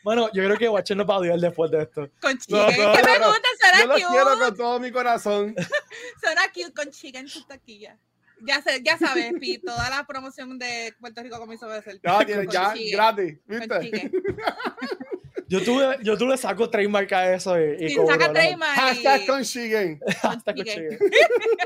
[0.04, 2.10] bueno, yo creo que Watcher nos va a odiar después de esto.
[2.22, 2.60] Consiguen.
[2.60, 3.28] No, no, que me gusta, Yo
[3.60, 5.56] suena los quiero con todo mi corazón.
[6.22, 7.98] Suena cute, consiguen su taquilla.
[8.42, 12.00] Ya, sé, ya sabes, Pi, toda la promoción de Puerto Rico comienzo a hacer.
[12.02, 13.38] Ya, tiene, ya, gratis.
[13.46, 13.68] ¿Viste?
[13.68, 14.12] consiguen.
[15.50, 18.34] Yo tuve, yo tuve saco trademark a eso y, y Sí, saca ¿no?
[18.34, 20.00] trademark y- Hashtag consiguen.
[20.22, 20.98] Hasta Consigue.
[21.00, 21.00] consigue.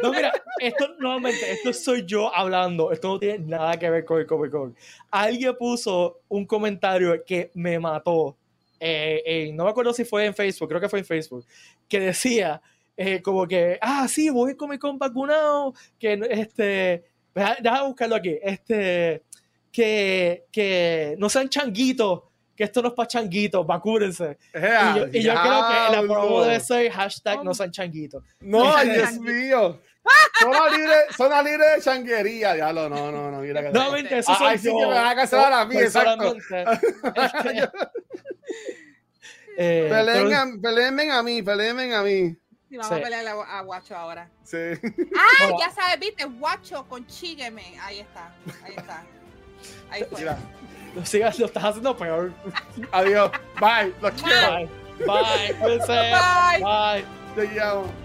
[0.01, 4.19] No, mira, esto nuevamente, esto soy yo hablando, esto no tiene nada que ver con
[4.21, 4.75] el Comic Con.
[5.11, 8.37] Alguien puso un comentario que me mató,
[8.79, 11.45] eh, en- no me acuerdo si fue en Facebook, creo que fue en Facebook,
[11.89, 12.61] que decía
[12.95, 17.03] eh, como que, ah, sí, voy Comic Con vacunado, que no- este,
[17.33, 19.23] deja, deja buscarlo aquí, este,
[19.71, 22.21] que, que no sean changuitos,
[22.55, 24.37] que esto no es para changuitos, vacúrense.
[24.53, 24.59] Y
[24.99, 26.43] yo, y yo creo que la promo Diablo.
[26.45, 28.23] debe ser hashtag no sean changuitos.
[28.41, 29.79] No, ay, Dios mío.
[30.39, 32.53] Zona libre, zona libre de changuería.
[32.53, 34.77] Diablo, no, no, no, mira que No, mente, eso Ah, soy sí yo.
[34.77, 36.33] que me van a cancelar a mí, exacto.
[36.33, 37.69] Personalmente.
[39.55, 42.35] Eh, Peleen pero- a, peleenme a mí, peleenme a mí.
[42.69, 42.99] Sí, vamos Sí.
[42.99, 44.27] a pelear a, Guacho ahora.
[44.43, 44.57] Sí.
[45.15, 47.63] Ah, ya sabes, viste, Guacho, consígueme.
[47.81, 49.03] Ahí está, ahí está.
[49.91, 50.19] Ahí fue.
[50.21, 50.37] Mira.
[50.95, 52.31] Lo, sigas, lo estás haciendo peor.
[52.91, 53.31] Adiós.
[53.59, 53.93] Bye.
[54.01, 54.55] Los quiero.
[54.55, 54.69] Bye.
[55.05, 55.55] Bye.
[55.59, 56.11] Cuídense.
[56.11, 56.63] Bye.
[56.63, 57.05] Bye.
[57.35, 58.02] Te llamo.